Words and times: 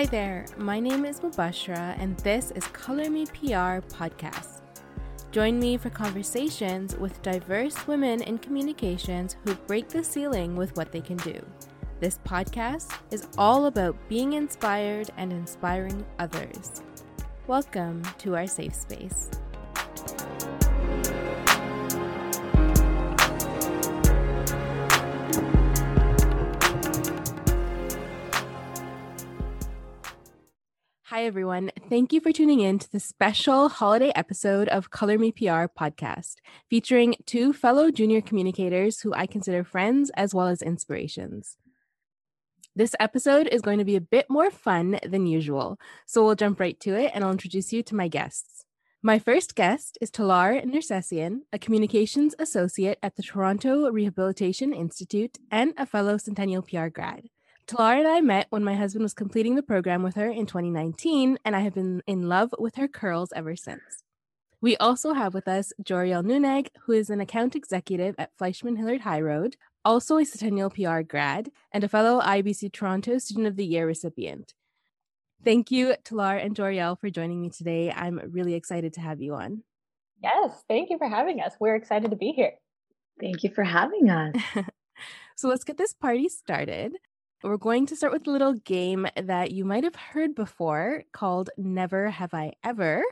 Hi 0.00 0.06
there, 0.06 0.46
my 0.56 0.80
name 0.80 1.04
is 1.04 1.20
Mubashra, 1.20 1.94
and 2.00 2.16
this 2.20 2.52
is 2.52 2.64
Color 2.68 3.10
Me 3.10 3.26
PR 3.26 3.84
podcast. 3.92 4.62
Join 5.30 5.58
me 5.58 5.76
for 5.76 5.90
conversations 5.90 6.96
with 6.96 7.20
diverse 7.20 7.86
women 7.86 8.22
in 8.22 8.38
communications 8.38 9.36
who 9.44 9.54
break 9.54 9.88
the 9.90 10.02
ceiling 10.02 10.56
with 10.56 10.74
what 10.74 10.90
they 10.90 11.02
can 11.02 11.18
do. 11.18 11.38
This 12.00 12.18
podcast 12.24 12.98
is 13.10 13.28
all 13.36 13.66
about 13.66 13.94
being 14.08 14.32
inspired 14.32 15.10
and 15.18 15.34
inspiring 15.34 16.02
others. 16.18 16.82
Welcome 17.46 18.02
to 18.20 18.36
our 18.36 18.46
safe 18.46 18.74
space. 18.74 19.28
Hi, 31.10 31.24
everyone. 31.24 31.72
Thank 31.88 32.12
you 32.12 32.20
for 32.20 32.30
tuning 32.30 32.60
in 32.60 32.78
to 32.78 32.92
the 32.92 33.00
special 33.00 33.68
holiday 33.68 34.12
episode 34.14 34.68
of 34.68 34.92
Color 34.92 35.18
Me 35.18 35.32
PR 35.32 35.66
podcast, 35.66 36.36
featuring 36.68 37.16
two 37.26 37.52
fellow 37.52 37.90
junior 37.90 38.20
communicators 38.20 39.00
who 39.00 39.12
I 39.12 39.26
consider 39.26 39.64
friends 39.64 40.10
as 40.10 40.36
well 40.36 40.46
as 40.46 40.62
inspirations. 40.62 41.56
This 42.76 42.94
episode 43.00 43.48
is 43.48 43.60
going 43.60 43.78
to 43.78 43.84
be 43.84 43.96
a 43.96 44.00
bit 44.00 44.26
more 44.30 44.52
fun 44.52 45.00
than 45.04 45.26
usual, 45.26 45.80
so 46.06 46.24
we'll 46.24 46.36
jump 46.36 46.60
right 46.60 46.78
to 46.78 46.94
it 46.94 47.10
and 47.12 47.24
I'll 47.24 47.32
introduce 47.32 47.72
you 47.72 47.82
to 47.82 47.96
my 47.96 48.06
guests. 48.06 48.64
My 49.02 49.18
first 49.18 49.56
guest 49.56 49.98
is 50.00 50.12
Talar 50.12 50.64
Nersessian, 50.64 51.40
a 51.52 51.58
communications 51.58 52.36
associate 52.38 53.00
at 53.02 53.16
the 53.16 53.24
Toronto 53.24 53.90
Rehabilitation 53.90 54.72
Institute 54.72 55.38
and 55.50 55.74
a 55.76 55.86
fellow 55.86 56.18
Centennial 56.18 56.62
PR 56.62 56.86
grad. 56.86 57.24
Talar 57.70 58.00
and 58.00 58.08
I 58.08 58.20
met 58.20 58.48
when 58.50 58.64
my 58.64 58.74
husband 58.74 59.04
was 59.04 59.14
completing 59.14 59.54
the 59.54 59.62
program 59.62 60.02
with 60.02 60.16
her 60.16 60.28
in 60.28 60.44
2019, 60.44 61.38
and 61.44 61.54
I 61.54 61.60
have 61.60 61.74
been 61.74 62.02
in 62.04 62.28
love 62.28 62.52
with 62.58 62.74
her 62.74 62.88
curls 62.88 63.32
ever 63.32 63.54
since. 63.54 64.02
We 64.60 64.76
also 64.78 65.12
have 65.12 65.34
with 65.34 65.46
us 65.46 65.72
Joriel 65.80 66.24
Nuneg, 66.24 66.70
who 66.82 66.92
is 66.94 67.10
an 67.10 67.20
account 67.20 67.54
executive 67.54 68.16
at 68.18 68.36
Fleishman 68.36 68.74
Hillard 68.74 69.02
High 69.02 69.20
Road, 69.20 69.56
also 69.84 70.16
a 70.16 70.24
Centennial 70.24 70.68
PR 70.68 71.02
grad, 71.02 71.52
and 71.70 71.84
a 71.84 71.88
fellow 71.88 72.20
IABC 72.20 72.72
Toronto 72.72 73.18
Student 73.18 73.46
of 73.46 73.54
the 73.54 73.64
Year 73.64 73.86
recipient. 73.86 74.52
Thank 75.44 75.70
you, 75.70 75.94
Talar 76.04 76.44
and 76.44 76.56
Joriel, 76.56 76.98
for 76.98 77.08
joining 77.08 77.40
me 77.40 77.50
today. 77.50 77.92
I'm 77.92 78.20
really 78.32 78.54
excited 78.54 78.94
to 78.94 79.00
have 79.00 79.20
you 79.20 79.36
on. 79.36 79.62
Yes, 80.20 80.64
thank 80.68 80.90
you 80.90 80.98
for 80.98 81.08
having 81.08 81.40
us. 81.40 81.52
We're 81.60 81.76
excited 81.76 82.10
to 82.10 82.16
be 82.16 82.32
here. 82.32 82.54
Thank 83.20 83.44
you 83.44 83.50
for 83.54 83.62
having 83.62 84.10
us. 84.10 84.34
so 85.36 85.46
let's 85.46 85.62
get 85.62 85.78
this 85.78 85.92
party 85.92 86.28
started. 86.28 86.96
We're 87.42 87.56
going 87.56 87.86
to 87.86 87.96
start 87.96 88.12
with 88.12 88.26
a 88.26 88.30
little 88.30 88.52
game 88.52 89.06
that 89.16 89.50
you 89.50 89.64
might 89.64 89.84
have 89.84 89.94
heard 89.94 90.34
before 90.34 91.04
called 91.12 91.48
Never 91.56 92.10
Have 92.10 92.34
I 92.34 92.52
Ever, 92.62 93.02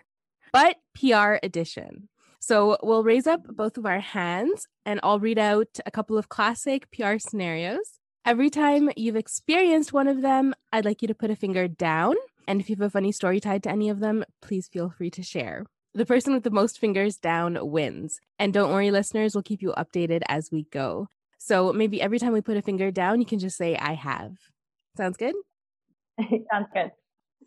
but 0.53 0.77
PR 0.95 1.37
edition. 1.43 2.11
So 2.39 2.77
we'll 2.83 3.05
raise 3.05 3.27
up 3.27 3.47
both 3.47 3.79
of 3.79 3.87
our 3.87 4.01
hands 4.01 4.67
and 4.85 5.01
I'll 5.03 5.19
read 5.19 5.39
out 5.39 5.79
a 5.87 5.91
couple 5.91 6.19
of 6.19 6.29
classic 6.29 6.91
PR 6.91 7.17
scenarios. 7.17 8.01
Every 8.27 8.51
time 8.51 8.91
you've 8.99 9.17
experienced 9.17 9.95
one 9.95 10.09
of 10.09 10.21
them, 10.21 10.55
I'd 10.75 10.85
like 10.85 11.01
you 11.01 11.09
to 11.09 11.15
put 11.15 11.31
a 11.31 11.37
finger 11.37 11.67
down. 11.67 12.15
And 12.47 12.61
if 12.61 12.69
you 12.69 12.77
have 12.77 12.87
a 12.87 12.91
funny 12.91 13.13
story 13.13 13.41
tied 13.41 13.63
to 13.63 13.71
any 13.71 13.89
of 13.89 14.01
them, 14.01 14.27
please 14.43 14.69
feel 14.69 14.91
free 14.91 15.11
to 15.13 15.23
share. 15.23 15.65
The 15.95 16.05
person 16.05 16.35
with 16.35 16.43
the 16.43 16.51
most 16.51 16.79
fingers 16.79 17.17
down 17.17 17.59
wins. 17.63 18.21
And 18.39 18.53
don't 18.53 18.73
worry, 18.73 18.91
listeners, 18.91 19.35
we'll 19.35 19.43
keep 19.43 19.63
you 19.63 19.73
updated 19.79 20.21
as 20.29 20.51
we 20.53 20.65
go. 20.65 21.09
So 21.39 21.73
maybe 21.73 22.03
every 22.03 22.19
time 22.19 22.33
we 22.33 22.41
put 22.41 22.57
a 22.57 22.63
finger 22.63 22.91
down, 22.91 23.21
you 23.21 23.27
can 23.27 23.39
just 23.39 23.57
say, 23.57 23.77
I 23.77 23.95
have. 23.95 24.33
Sounds 24.97 25.17
good? 25.17 25.35
Sounds 26.51 26.67
good. 26.75 26.91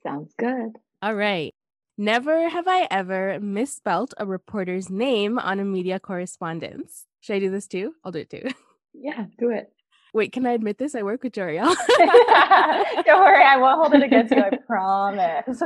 Sounds 0.04 0.34
good. 0.38 0.78
All 1.02 1.14
right. 1.14 1.54
Never 1.98 2.50
have 2.50 2.68
I 2.68 2.88
ever 2.90 3.40
misspelt 3.40 4.14
a 4.18 4.26
reporter's 4.26 4.90
name 4.90 5.38
on 5.38 5.60
a 5.60 5.66
media 5.66 6.00
correspondence. 6.00 7.06
Should 7.20 7.36
I 7.36 7.40
do 7.40 7.52
this 7.52 7.68
too? 7.68 7.94
I'll 8.04 8.12
do 8.12 8.20
it 8.20 8.30
too. 8.30 8.50
Yeah, 8.94 9.28
do 9.40 9.52
it. 9.52 9.72
Wait, 10.14 10.34
can 10.34 10.46
I 10.46 10.52
admit 10.52 10.78
this? 10.78 10.96
I 10.96 11.04
work 11.04 11.24
with 11.24 11.32
Joriel. 11.32 11.64
Don't 11.98 13.22
worry, 13.22 13.42
I 13.42 13.56
won't 13.58 13.80
hold 13.80 13.94
it 13.94 14.04
against 14.04 14.36
you, 14.36 14.44
I 14.44 14.58
promise. 14.68 15.62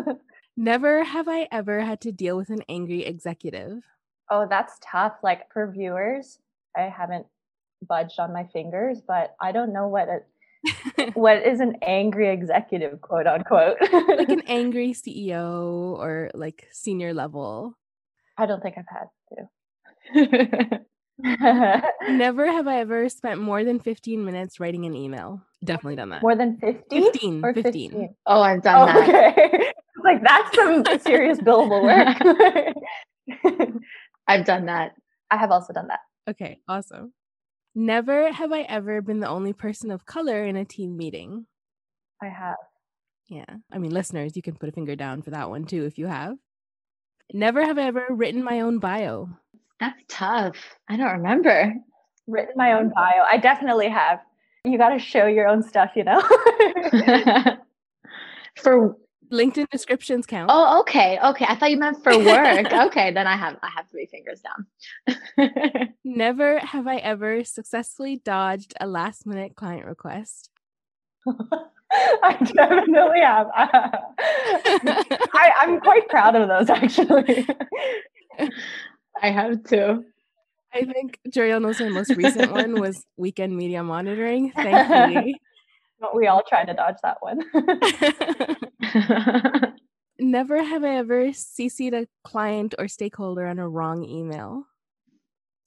Never 0.55 1.03
have 1.03 1.27
I 1.27 1.47
ever 1.51 1.79
had 1.81 2.01
to 2.01 2.11
deal 2.11 2.37
with 2.37 2.51
an 2.51 2.61
angry 2.69 3.03
executive. 3.03 3.83
Oh, 4.29 4.45
that's 4.47 4.77
tough. 4.79 5.13
Like 5.23 5.51
for 5.51 5.71
viewers, 5.71 6.37
I 6.77 6.83
haven't 6.83 7.25
budged 7.88 8.19
on 8.19 8.34
my 8.34 8.46
fingers, 8.53 9.01
but 9.07 9.35
I 9.41 9.51
don't 9.51 9.72
know 9.73 9.88
what 9.88 10.07
it, 10.09 11.13
what 11.16 11.46
is 11.46 11.59
an 11.59 11.75
angry 11.81 12.29
executive, 12.29 13.01
quote 13.01 13.28
unquote. 13.28 13.78
like 13.81 14.29
an 14.29 14.41
angry 14.47 14.94
CEO 14.94 15.97
or 15.97 16.31
like 16.34 16.68
senior 16.72 17.13
level. 17.13 17.78
I 18.38 18.46
don't 18.46 18.62
think 18.62 18.75
I've 18.78 18.85
had 18.90 19.07
to. 20.73 20.79
Never 22.09 22.51
have 22.51 22.68
I 22.68 22.79
ever 22.79 23.07
spent 23.09 23.40
more 23.41 23.63
than 23.63 23.79
15 23.79 24.25
minutes 24.25 24.59
writing 24.59 24.85
an 24.85 24.96
email. 24.96 25.41
Definitely 25.63 25.96
done 25.96 26.09
that. 26.09 26.22
More 26.22 26.35
than 26.35 26.57
50? 26.57 26.84
15. 27.02 27.46
Or 27.46 27.53
15. 27.53 27.91
15? 27.91 28.16
Oh, 28.28 28.41
I've 28.41 28.62
done 28.62 28.81
Oh, 28.81 28.85
that. 28.85 29.38
okay. 29.38 29.72
like 30.03 30.22
that's 30.23 30.56
some 30.56 30.84
serious 31.00 31.40
billable 31.40 31.81
work. 31.84 32.17
I've 34.28 34.46
done 34.46 34.66
that. 34.66 34.91
I 35.31 35.38
have 35.38 35.52
also 35.52 35.73
done 35.73 35.88
that. 35.88 36.00
Okay, 36.29 36.59
awesome. 36.67 37.13
Never 37.77 38.31
have 38.31 38.53
I 38.53 38.61
ever 38.61 39.01
been 39.01 39.19
the 39.19 39.27
only 39.27 39.51
person 39.51 39.91
of 39.91 40.05
color 40.05 40.45
in 40.45 40.55
a 40.55 40.63
team 40.63 40.95
meeting. 40.95 41.45
I 42.23 42.27
have. 42.27 42.55
Yeah. 43.27 43.43
I 43.71 43.79
mean, 43.79 43.91
listeners, 43.91 44.37
you 44.37 44.41
can 44.41 44.55
put 44.55 44.69
a 44.69 44.71
finger 44.71 44.95
down 44.95 45.21
for 45.21 45.31
that 45.31 45.49
one 45.49 45.65
too 45.65 45.83
if 45.83 45.97
you 45.97 46.07
have. 46.07 46.37
Never 47.33 47.61
have 47.65 47.77
I 47.77 47.83
ever 47.83 48.05
written 48.09 48.43
my 48.43 48.61
own 48.61 48.79
bio. 48.79 49.27
That's 49.79 50.01
tough. 50.07 50.55
I 50.87 50.95
don't 50.95 51.17
remember. 51.17 51.73
Written 52.27 52.53
my 52.55 52.73
own 52.73 52.93
bio. 52.95 53.23
I 53.29 53.37
definitely 53.37 53.89
have. 53.89 54.19
You 54.63 54.77
got 54.77 54.89
to 54.89 54.99
show 54.99 55.25
your 55.27 55.47
own 55.47 55.61
stuff, 55.61 55.91
you 55.95 56.05
know? 56.05 56.21
for 58.55 58.97
LinkedIn 59.31 59.69
descriptions 59.69 60.25
count. 60.25 60.49
oh, 60.53 60.79
okay, 60.81 61.19
okay. 61.23 61.45
I 61.47 61.55
thought 61.55 61.71
you 61.71 61.77
meant 61.77 62.03
for 62.03 62.17
work. 62.17 62.71
okay, 62.87 63.11
then 63.11 63.27
I 63.27 63.35
have 63.35 63.57
I 63.61 63.69
have 63.75 63.87
three 63.89 64.05
fingers 64.05 64.41
down. 64.41 65.89
Never 66.03 66.59
have 66.59 66.87
I 66.87 66.97
ever 66.97 67.43
successfully 67.43 68.21
dodged 68.23 68.73
a 68.79 68.87
last 68.87 69.25
minute 69.25 69.55
client 69.55 69.85
request. 69.85 70.49
I 71.91 72.33
definitely 72.53 73.21
have. 73.21 73.47
I, 73.55 75.51
I'm 75.59 75.79
quite 75.79 76.09
proud 76.09 76.35
of 76.35 76.47
those, 76.49 76.69
actually. 76.69 77.47
I 79.21 79.29
have 79.31 79.63
too. 79.63 80.03
I 80.73 80.83
think 80.83 81.19
Joriel 81.29 81.61
knows 81.61 81.79
my 81.79 81.87
most 81.87 82.11
recent 82.17 82.51
one 82.51 82.81
was 82.81 83.05
weekend 83.15 83.55
media 83.55 83.81
monitoring. 83.81 84.51
Thankfully. 84.51 85.39
But 86.00 86.16
we 86.16 86.28
all 86.28 86.44
try 86.47 86.66
to 86.66 86.73
dodge 86.73 86.97
that 87.03 87.17
one. 87.22 87.41
Never 90.19 90.63
have 90.63 90.83
I 90.83 90.97
ever 90.97 91.28
CC'd 91.28 91.94
a 91.94 92.07
client 92.23 92.75
or 92.78 92.88
stakeholder 92.88 93.45
on 93.45 93.59
a 93.59 93.67
wrong 93.67 94.05
email. 94.05 94.66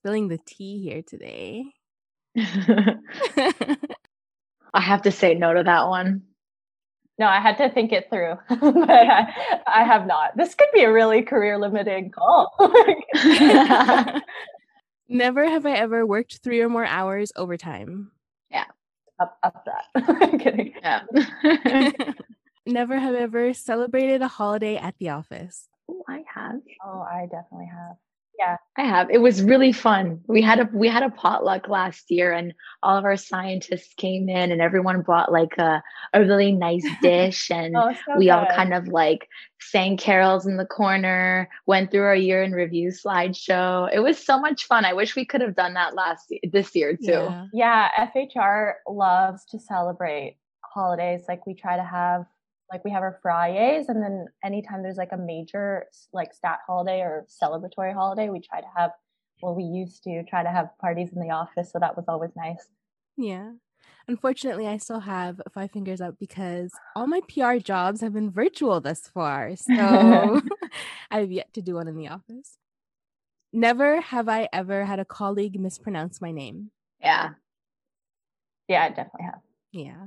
Spilling 0.00 0.28
the 0.28 0.38
tea 0.46 0.82
here 0.82 1.02
today. 1.06 1.64
I 4.74 4.80
have 4.80 5.02
to 5.02 5.10
say 5.10 5.34
no 5.34 5.54
to 5.54 5.62
that 5.64 5.88
one. 5.88 6.22
No, 7.18 7.26
I 7.26 7.40
had 7.40 7.56
to 7.58 7.68
think 7.68 7.92
it 7.92 8.08
through, 8.10 8.34
but 8.48 8.90
I, 8.90 9.60
I 9.66 9.82
have 9.82 10.06
not. 10.06 10.36
This 10.36 10.54
could 10.54 10.68
be 10.72 10.84
a 10.84 10.92
really 10.92 11.22
career 11.22 11.58
limiting 11.58 12.12
call. 12.12 12.54
Never 15.08 15.48
have 15.48 15.66
I 15.66 15.72
ever 15.72 16.06
worked 16.06 16.38
three 16.44 16.60
or 16.60 16.68
more 16.68 16.84
hours 16.84 17.32
overtime. 17.34 18.12
Up, 19.20 19.38
up 19.42 19.64
that. 19.66 19.84
I'm 19.94 20.38
kidding. 20.38 20.74
Yeah. 20.82 21.02
Never 22.66 22.98
have 22.98 23.14
ever 23.14 23.54
celebrated 23.54 24.22
a 24.22 24.28
holiday 24.28 24.76
at 24.76 24.94
the 24.98 25.10
office. 25.10 25.68
oh, 25.90 26.02
I 26.08 26.22
have. 26.34 26.60
Oh, 26.84 27.00
I 27.00 27.26
definitely 27.30 27.70
have. 27.72 27.96
Yeah. 28.38 28.56
I 28.76 28.82
have. 28.82 29.10
It 29.10 29.18
was 29.18 29.42
really 29.42 29.72
fun. 29.72 30.20
We 30.28 30.40
had 30.40 30.60
a 30.60 30.68
we 30.72 30.88
had 30.88 31.02
a 31.02 31.10
potluck 31.10 31.68
last 31.68 32.08
year 32.08 32.32
and 32.32 32.54
all 32.84 32.96
of 32.96 33.04
our 33.04 33.16
scientists 33.16 33.92
came 33.94 34.28
in 34.28 34.52
and 34.52 34.60
everyone 34.60 35.02
brought 35.02 35.32
like 35.32 35.58
a, 35.58 35.82
a 36.14 36.20
really 36.20 36.52
nice 36.52 36.86
dish 37.02 37.50
and 37.50 37.76
Oh, 37.76 37.92
so 38.06 38.16
we 38.16 38.30
all 38.30 38.46
kind 38.46 38.72
of 38.72 38.86
like 38.86 39.28
sang 39.60 39.96
carols 39.96 40.46
in 40.46 40.56
the 40.56 40.66
corner, 40.66 41.48
went 41.66 41.90
through 41.90 42.04
our 42.04 42.14
year 42.14 42.44
in 42.44 42.52
review 42.52 42.90
slideshow. 42.90 43.92
It 43.92 44.00
was 44.00 44.24
so 44.24 44.38
much 44.38 44.66
fun. 44.66 44.84
I 44.84 44.92
wish 44.92 45.16
we 45.16 45.24
could 45.24 45.40
have 45.40 45.56
done 45.56 45.74
that 45.74 45.94
last 45.94 46.32
this 46.52 46.76
year 46.76 46.96
too. 46.96 47.10
Yeah. 47.10 47.46
Yeah, 47.52 48.08
FHR 48.14 48.74
loves 48.88 49.44
to 49.46 49.58
celebrate 49.58 50.36
holidays. 50.60 51.22
Like 51.28 51.44
we 51.44 51.54
try 51.54 51.76
to 51.76 51.84
have 51.84 52.24
like 52.70 52.84
we 52.84 52.90
have 52.90 53.02
our 53.02 53.18
Fridays 53.22 53.88
and 53.88 54.02
then 54.02 54.26
anytime 54.44 54.82
there's 54.82 54.96
like 54.96 55.12
a 55.12 55.16
major 55.16 55.86
like 56.12 56.34
stat 56.34 56.60
holiday 56.66 57.00
or 57.00 57.26
celebratory 57.28 57.94
holiday, 57.94 58.28
we 58.28 58.40
try 58.40 58.60
to 58.60 58.66
have 58.76 58.90
well 59.42 59.54
we 59.54 59.64
used 59.64 60.02
to 60.04 60.22
try 60.24 60.42
to 60.42 60.50
have 60.50 60.70
parties 60.80 61.10
in 61.12 61.20
the 61.20 61.30
office, 61.30 61.70
so 61.72 61.78
that 61.78 61.96
was 61.96 62.04
always 62.08 62.30
nice. 62.36 62.68
Yeah. 63.16 63.52
Unfortunately, 64.06 64.66
I 64.66 64.78
still 64.78 65.00
have 65.00 65.40
five 65.52 65.70
fingers 65.70 66.00
up 66.00 66.18
because 66.18 66.72
all 66.96 67.06
my 67.06 67.20
PR 67.28 67.56
jobs 67.56 68.00
have 68.00 68.14
been 68.14 68.30
virtual 68.30 68.80
thus 68.80 69.06
far. 69.08 69.52
So 69.56 70.40
I 71.10 71.20
have 71.20 71.30
yet 71.30 71.52
to 71.54 71.62
do 71.62 71.74
one 71.74 71.88
in 71.88 71.96
the 71.96 72.08
office. 72.08 72.56
Never 73.52 74.00
have 74.00 74.28
I 74.28 74.48
ever 74.52 74.84
had 74.84 74.98
a 74.98 75.04
colleague 75.04 75.58
mispronounce 75.58 76.20
my 76.20 76.32
name. 76.32 76.70
Yeah. 77.00 77.30
Yeah, 78.66 78.84
I 78.84 78.88
definitely 78.88 79.24
have. 79.24 79.40
Yeah. 79.72 80.06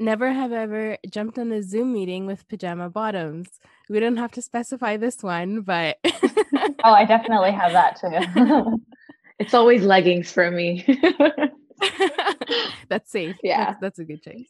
Never 0.00 0.32
have 0.32 0.52
ever 0.52 0.98
jumped 1.08 1.38
on 1.38 1.52
a 1.52 1.62
Zoom 1.62 1.92
meeting 1.92 2.26
with 2.26 2.48
pajama 2.48 2.90
bottoms. 2.90 3.48
We 3.88 4.00
don't 4.00 4.16
have 4.16 4.32
to 4.32 4.42
specify 4.42 4.96
this 4.96 5.22
one, 5.22 5.60
but 5.62 5.98
Oh, 6.84 6.92
I 6.92 7.04
definitely 7.04 7.52
have 7.52 7.72
that 7.72 8.00
too. 8.00 8.80
It's 9.40 9.52
always 9.52 9.82
leggings 9.82 10.30
for 10.30 10.48
me. 10.52 10.84
that's 12.88 13.10
safe. 13.10 13.34
Yeah. 13.42 13.64
That's, 13.64 13.80
that's 13.80 13.98
a 13.98 14.04
good 14.04 14.22
choice. 14.22 14.46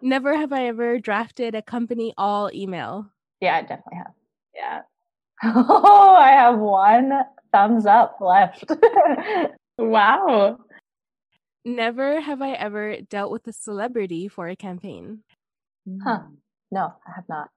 Never 0.00 0.34
have 0.34 0.50
I 0.50 0.66
ever 0.68 0.98
drafted 0.98 1.54
a 1.54 1.60
company 1.60 2.14
all 2.16 2.50
email. 2.54 3.06
yeah, 3.42 3.56
I 3.56 3.60
definitely 3.60 3.98
have. 3.98 4.12
yeah. 4.54 4.80
Oh, 5.44 6.14
I 6.18 6.30
have 6.30 6.58
one 6.58 7.12
thumbs 7.52 7.84
up 7.84 8.16
left. 8.20 8.64
Wow. 9.78 10.58
Never 11.66 12.22
have 12.22 12.42
I 12.42 12.52
ever 12.52 12.98
dealt 13.10 13.32
with 13.32 13.48
a 13.48 13.54
celebrity 13.54 14.28
for 14.28 14.48
a 14.48 14.56
campaign. 14.56 15.20
Huh. 16.04 16.20
no, 16.72 16.94
I 17.06 17.12
have 17.16 17.28
not. 17.28 17.50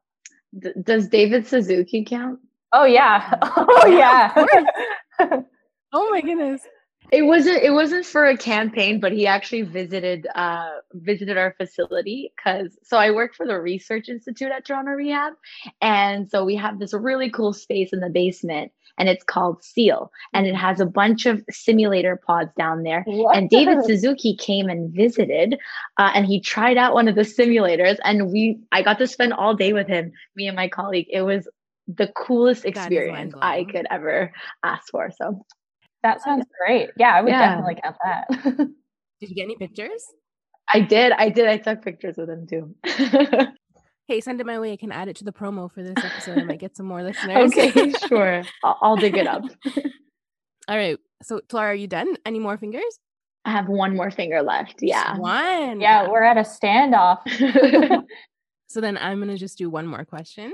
D- 0.58 0.72
does 0.84 1.10
David 1.10 1.48
Suzuki 1.48 2.06
count? 2.06 2.40
Oh 2.74 2.86
yeah. 2.86 3.36
Oh 3.58 3.88
Yeah, 3.88 4.34
yeah. 4.34 4.70
Oh 5.94 6.10
my 6.12 6.22
goodness. 6.22 6.62
It 7.12 7.24
wasn't 7.24 7.64
it 7.64 7.72
wasn't 7.72 8.06
for 8.06 8.26
a 8.26 8.38
campaign, 8.38 9.00
but 9.00 9.12
he 9.12 9.26
actually 9.26 9.64
visited 9.64 10.28
uh 10.36 10.70
visited 10.94 11.38
our 11.38 11.54
facility 11.58 12.34
cuz 12.44 12.78
so 12.84 12.98
I 12.98 13.12
work 13.12 13.34
for 13.36 13.46
the 13.46 13.60
Research 13.60 14.10
Institute 14.10 14.52
at 14.52 14.66
Toronto 14.66 14.92
Rehab 14.92 15.34
and 15.82 16.30
so 16.30 16.46
we 16.46 16.56
have 16.56 16.80
this 16.80 16.94
really 16.94 17.30
cool 17.30 17.54
space 17.54 17.94
in 17.94 18.00
the 18.00 18.10
basement 18.10 18.72
and 18.98 19.10
it's 19.10 19.24
called 19.24 19.64
CEAL 19.64 20.12
and 20.34 20.46
it 20.46 20.56
has 20.56 20.80
a 20.80 20.86
bunch 20.86 21.26
of 21.26 21.44
simulator 21.50 22.16
pods 22.28 22.52
down 22.58 22.84
there. 22.84 23.04
What? 23.08 23.36
and 23.36 23.50
David 23.50 23.86
Suzuki 23.86 24.36
came 24.36 24.70
and 24.70 24.94
visited 24.94 25.58
uh, 25.98 26.12
and 26.14 26.26
he 26.26 26.40
tried 26.40 26.78
out 26.78 26.94
one 26.94 27.08
of 27.08 27.16
the 27.16 27.22
simulators 27.22 27.98
and 28.04 28.32
we 28.32 28.60
I 28.72 28.84
got 28.84 29.00
to 29.00 29.08
spend 29.08 29.34
all 29.34 29.56
day 29.56 29.74
with 29.74 29.88
him 29.88 30.12
me 30.36 30.48
and 30.48 30.56
my 30.56 30.68
colleague. 30.68 31.08
It 31.10 31.24
was 31.24 31.48
the 31.88 32.08
coolest 32.08 32.66
experience 32.66 33.34
I 33.42 33.64
could 33.64 33.88
ever 33.90 34.32
ask 34.64 34.92
for 34.92 35.10
so 35.18 35.44
That 36.04 36.22
sounds 36.22 36.46
great. 36.66 36.90
Yeah, 36.98 37.14
I 37.16 37.22
would 37.22 37.30
Yeah. 37.32 37.56
definitely 37.56 37.82
count 37.84 37.96
that. 38.04 38.28
Did 39.20 39.30
you 39.30 39.36
get 39.36 39.44
any 39.44 39.56
pictures? 39.58 40.04
I 40.72 40.80
did. 40.82 41.12
I 41.14 41.30
did. 41.30 41.48
I 41.48 41.58
took 41.58 41.82
pictures 41.84 42.16
with 42.18 42.30
him 42.30 42.48
too. 42.48 42.76
Hey, 44.08 44.22
send 44.22 44.42
it 44.42 44.48
my 44.48 44.58
way. 44.60 44.74
I 44.74 44.76
can 44.76 44.92
add 44.92 45.08
it 45.08 45.18
to 45.18 45.24
the 45.24 45.32
promo 45.32 45.72
for 45.72 45.84
this 45.84 46.04
episode. 46.04 46.40
I 46.40 46.44
might 46.44 46.60
get 46.60 46.76
some 46.76 46.88
more 46.88 47.04
listeners. 47.04 47.52
okay, 47.56 47.92
sure. 48.08 48.42
I'll, 48.64 48.78
I'll 48.82 48.96
dig 48.96 49.16
it 49.16 49.28
up. 49.28 49.44
All 50.68 50.76
right. 50.76 50.98
So, 51.22 51.42
Clara, 51.48 51.74
are 51.74 51.76
you 51.76 51.86
done? 51.86 52.16
Any 52.26 52.40
more 52.40 52.58
fingers? 52.58 53.00
I 53.46 53.52
have 53.52 53.68
one 53.68 53.96
more 53.96 54.10
finger 54.10 54.42
left. 54.42 54.78
Yeah. 54.82 55.16
One. 55.16 55.80
yeah, 55.80 56.08
we're 56.10 56.24
at 56.24 56.38
a 56.38 56.42
standoff. 56.42 57.20
So 58.68 58.82
then 58.82 58.98
I'm 58.98 59.20
going 59.20 59.30
to 59.30 59.38
just 59.38 59.60
do 59.60 59.70
one 59.70 59.86
more 59.86 60.06
question. 60.06 60.54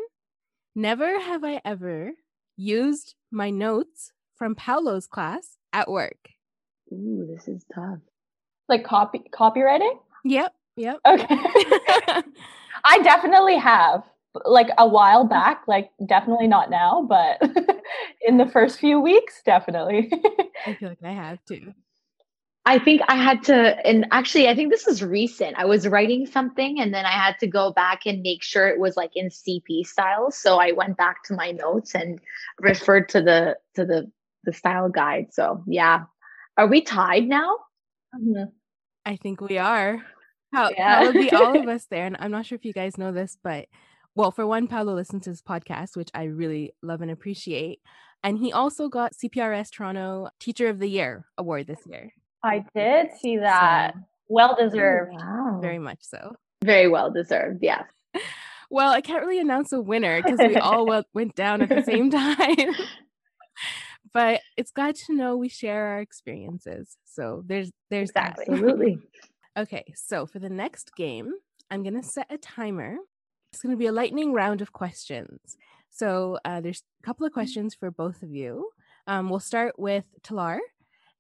Never 0.76 1.18
have 1.22 1.46
I 1.46 1.62
ever 1.64 2.12
used 2.58 3.16
my 3.32 3.52
notes 3.52 4.12
from 4.36 4.56
Paolo's 4.56 5.08
class 5.08 5.58
at 5.74 5.90
work. 5.90 6.30
Ooh, 6.92 7.28
this 7.30 7.48
is 7.48 7.66
tough. 7.74 8.00
like 8.70 8.84
copy 8.84 9.22
copywriting? 9.34 9.98
Yep. 10.24 10.54
Yep. 10.78 11.00
Okay. 11.06 11.26
I 12.86 13.00
definitely 13.04 13.58
have. 13.58 14.04
Like 14.44 14.68
a 14.78 14.86
while 14.86 15.24
back, 15.24 15.64
like 15.66 15.92
definitely 16.06 16.48
not 16.48 16.70
now, 16.70 17.06
but 17.08 17.42
in 18.28 18.38
the 18.38 18.46
first 18.46 18.80
few 18.80 19.00
weeks, 19.00 19.42
definitely. 19.46 20.12
I 20.66 20.74
feel 20.74 20.90
like 20.90 21.02
I 21.02 21.14
have 21.14 21.40
too. 21.46 21.74
I 22.66 22.80
think 22.80 23.02
I 23.08 23.16
had 23.16 23.44
to, 23.44 23.54
and 23.88 24.08
actually, 24.12 24.50
I 24.50 24.56
think 24.56 24.72
this 24.72 24.88
is 24.88 25.02
recent. 25.04 25.56
I 25.56 25.66
was 25.66 25.88
writing 25.88 26.26
something 26.26 26.82
and 26.82 26.94
then 26.94 27.06
I 27.06 27.12
had 27.12 27.40
to 27.40 27.48
go 27.48 27.72
back 27.72 28.02
and 28.06 28.24
make 28.24 28.44
sure 28.44 28.68
it 28.68 28.80
was 28.80 28.98
like 28.98 29.12
in 29.16 29.30
CP 29.30 29.86
style. 29.86 30.32
So 30.32 30.58
I 30.58 30.72
went 30.74 30.98
back 30.98 31.24
to 31.26 31.36
my 31.36 31.52
notes 31.52 31.94
and 31.96 32.20
referred 32.60 33.08
to 33.10 33.22
the 33.22 33.58
to 33.76 33.86
the 33.86 34.12
the 34.46 34.54
style 34.54 34.90
guide. 34.90 35.28
So 35.34 35.64
yeah, 35.68 36.04
are 36.58 36.68
we 36.68 36.82
tied 36.82 37.28
now? 37.28 37.58
Mhm. 38.16 38.52
I 39.06 39.16
think 39.18 39.42
we 39.42 39.58
are. 39.58 40.02
How, 40.54 40.70
Yeah. 40.70 41.00
Paolo 41.00 41.12
beat 41.14 41.34
all 41.34 41.60
of 41.60 41.68
us 41.76 41.86
there. 41.90 42.06
And 42.06 42.16
I'm 42.20 42.32
not 42.32 42.46
sure 42.46 42.56
if 42.56 42.66
you 42.66 42.74
guys 42.74 42.98
know 42.98 43.12
this, 43.12 43.38
but 43.44 43.68
well, 44.16 44.32
for 44.32 44.48
one, 44.48 44.68
Paolo 44.68 44.94
listens 44.96 45.24
to 45.26 45.32
this 45.32 45.42
podcast, 45.42 45.98
which 45.98 46.10
I 46.14 46.24
really 46.24 46.74
love 46.82 47.02
and 47.02 47.12
appreciate. 47.12 47.80
And 48.24 48.38
he 48.40 48.54
also 48.54 48.88
got 48.88 49.14
CPRS 49.14 49.70
Toronto 49.72 50.30
Teacher 50.40 50.68
of 50.70 50.80
the 50.80 50.88
Year 50.88 51.26
award 51.38 51.68
this 51.68 51.82
year. 51.86 52.14
I 52.44 52.64
did 52.74 53.08
see 53.22 53.38
that. 53.40 53.94
So, 53.96 54.00
Well 54.30 54.56
deserved. 54.56 55.14
Wow. 55.14 55.60
very 55.62 55.80
much 55.80 56.00
so. 56.02 56.36
very 56.64 56.88
well 56.88 57.12
deserved. 57.12 57.60
Yeah. 57.62 57.84
Well, 58.72 58.92
I 58.92 59.02
can't 59.02 59.22
really 59.22 59.40
announce 59.40 59.72
a 59.74 59.80
winner 59.80 60.24
because 60.24 60.40
we 60.40 60.56
all 60.56 60.88
went 61.14 61.36
down 61.36 61.62
at 61.62 61.70
the 61.70 61.84
same 61.84 62.10
time. 62.10 62.74
But 64.14 64.42
it's 64.58 64.72
glad 64.72 64.96
to 64.96 65.16
know 65.16 65.36
we 65.36 65.50
share 65.50 65.88
our 65.88 66.00
experiences. 66.00 66.98
So 67.06 67.44
there's 67.46 67.72
there's 67.90 68.12
that. 68.12 68.38
Absolutely. 68.40 69.00
Okay, 69.58 69.86
so 69.96 70.26
for 70.26 70.40
the 70.40 70.50
next 70.50 70.94
game, 70.98 71.32
I'm 71.72 71.82
going 71.82 71.96
to 71.96 72.04
set 72.04 72.28
a 72.30 72.38
timer. 72.38 72.98
It's 73.54 73.62
going 73.62 73.72
to 73.72 73.80
be 73.80 73.86
a 73.86 73.92
lightning 73.94 74.34
round 74.34 74.62
of 74.62 74.74
questions. 74.74 75.56
So 75.90 76.40
uh, 76.44 76.60
there's 76.60 76.84
a 77.02 77.06
couple 77.06 77.26
of 77.26 77.32
questions 77.32 77.74
for 77.74 77.90
both 77.90 78.22
of 78.22 78.32
you. 78.32 78.70
Um, 79.08 79.30
we'll 79.30 79.40
start 79.40 79.80
with 79.80 80.04
Talar, 80.24 80.60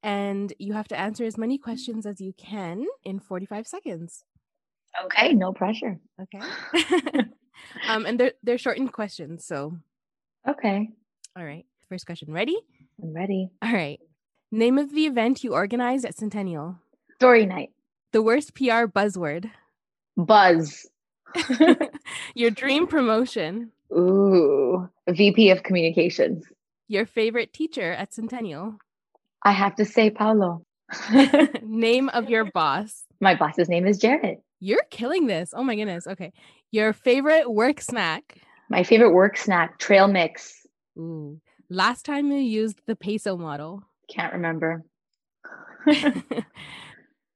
and 0.03 0.51
you 0.59 0.73
have 0.73 0.89
to 0.89 0.99
answer 0.99 1.23
as 1.23 1.37
many 1.37 1.57
questions 1.57 2.05
as 2.05 2.19
you 2.19 2.33
can 2.33 2.85
in 3.05 3.21
45 3.21 3.67
seconds. 3.67 4.25
Okay, 5.05 5.31
no 5.31 5.53
pressure. 5.53 5.97
Okay. 6.21 6.45
um, 7.87 8.05
and 8.05 8.19
they're, 8.19 8.33
they're 8.43 8.57
shortened 8.57 8.91
questions. 8.91 9.45
So, 9.45 9.77
Okay, 10.45 10.89
all 11.37 11.45
right. 11.45 11.65
First 11.89 12.05
question. 12.05 12.31
Ready? 12.31 12.57
I'm 13.01 13.13
ready. 13.13 13.49
All 13.61 13.73
right. 13.73 13.99
Name 14.51 14.77
of 14.77 14.93
the 14.93 15.05
event 15.05 15.43
you 15.43 15.53
organized 15.53 16.05
at 16.05 16.15
Centennial. 16.15 16.77
Story 17.15 17.45
night. 17.45 17.71
The 18.13 18.21
worst 18.21 18.55
PR 18.55 18.85
buzzword. 18.85 19.51
Buzz. 20.17 20.87
Your 22.35 22.51
dream 22.51 22.87
promotion. 22.87 23.71
Ooh, 23.91 24.89
VP 25.09 25.49
of 25.49 25.63
Communications. 25.63 26.45
Your 26.87 27.05
favorite 27.05 27.53
teacher 27.53 27.91
at 27.91 28.13
Centennial. 28.13 28.75
I 29.43 29.51
have 29.51 29.75
to 29.75 29.85
say 29.85 30.09
Paulo. 30.09 30.65
Name 31.63 32.09
of 32.09 32.29
your 32.29 32.45
boss. 32.45 33.03
My 33.19 33.35
boss's 33.35 33.69
name 33.69 33.87
is 33.87 33.97
Jared. 33.97 34.37
You're 34.59 34.85
killing 34.91 35.27
this. 35.27 35.53
Oh 35.55 35.63
my 35.63 35.75
goodness. 35.75 36.07
Okay. 36.07 36.31
Your 36.71 36.93
favorite 36.93 37.51
work 37.51 37.81
snack. 37.81 38.39
My 38.69 38.83
favorite 38.83 39.11
work 39.11 39.37
snack, 39.37 39.77
trail 39.79 40.07
mix. 40.07 40.65
Ooh. 40.97 41.39
Last 41.69 42.05
time 42.05 42.31
you 42.31 42.37
used 42.37 42.81
the 42.85 42.95
PESO 42.95 43.37
model. 43.39 43.83
Can't 44.09 44.33
remember. 44.33 44.83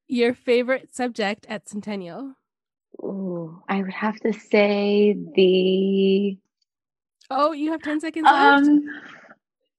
Your 0.08 0.34
favorite 0.34 0.96
subject 0.96 1.46
at 1.50 1.68
Centennial. 1.70 2.34
Ooh, 3.04 3.62
I 3.70 3.82
would 3.82 3.94
have 3.94 4.20
to 4.22 4.34
say 4.34 5.16
the 5.36 6.38
Oh, 7.32 7.52
you 7.52 7.72
have 7.72 7.82
10 7.84 8.00
seconds 8.00 8.26
left. 8.26 8.68
um 8.68 8.82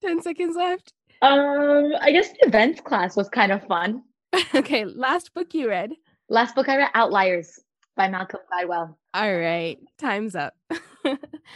10 0.02 0.22
seconds 0.22 0.56
left. 0.56 0.92
um 1.22 1.92
I 2.00 2.12
guess 2.12 2.30
the 2.30 2.46
events 2.46 2.80
class 2.80 3.16
was 3.16 3.28
kind 3.28 3.52
of 3.52 3.66
fun. 3.66 4.02
okay. 4.54 4.84
Last 4.84 5.34
book 5.34 5.52
you 5.54 5.68
read. 5.68 5.92
Last 6.28 6.54
book 6.54 6.68
I 6.68 6.76
read, 6.76 6.90
Outliers 6.94 7.58
by 8.00 8.08
Malcolm 8.08 8.40
Gladwell. 8.50 8.94
All 9.12 9.36
right. 9.36 9.78
Time's 9.98 10.34
up. 10.34 10.54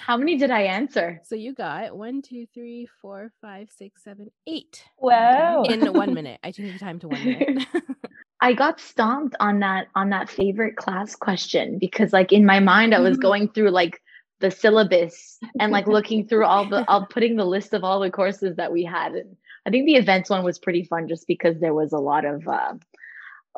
How 0.06 0.18
many 0.18 0.36
did 0.36 0.50
I 0.50 0.62
answer? 0.64 1.22
so 1.24 1.34
you 1.34 1.54
got 1.54 1.96
one, 1.96 2.20
two, 2.20 2.44
three, 2.52 2.86
four, 3.00 3.32
five, 3.40 3.70
six, 3.74 4.04
seven, 4.04 4.30
eight. 4.46 4.84
Wow. 4.98 5.62
In 5.62 5.80
one 5.94 6.12
minute. 6.12 6.40
I 6.44 6.52
changed 6.52 6.74
the 6.74 6.78
time 6.78 6.98
to 6.98 7.08
one 7.08 7.24
minute. 7.24 7.66
I 8.42 8.52
got 8.52 8.78
stomped 8.78 9.36
on 9.40 9.60
that 9.60 9.86
on 9.94 10.10
that 10.10 10.28
favorite 10.28 10.76
class 10.76 11.16
question 11.16 11.78
because 11.78 12.12
like 12.12 12.30
in 12.30 12.44
my 12.44 12.60
mind 12.60 12.94
I 12.94 13.00
was 13.00 13.16
Mhm. 13.16 13.22
going 13.22 13.48
through 13.48 13.70
like 13.70 14.02
the 14.40 14.50
syllabus 14.50 15.38
and 15.58 15.72
like 15.72 15.86
looking 15.86 16.28
through 16.28 16.44
all 16.44 16.68
the 16.68 16.84
all 16.90 17.06
putting 17.06 17.36
the 17.36 17.46
list 17.46 17.72
of 17.72 17.84
all 17.84 18.00
the 18.00 18.10
courses 18.10 18.56
that 18.56 18.70
we 18.70 18.84
had 18.84 19.12
and 19.14 19.34
I 19.64 19.70
think 19.70 19.86
the 19.86 19.94
events 19.96 20.28
one 20.28 20.44
was 20.44 20.58
pretty 20.58 20.84
fun 20.84 21.08
just 21.08 21.26
because 21.26 21.58
there 21.58 21.72
was 21.72 21.92
a 21.92 21.98
lot 21.98 22.26
of 22.26 22.46
uh, 22.46 22.74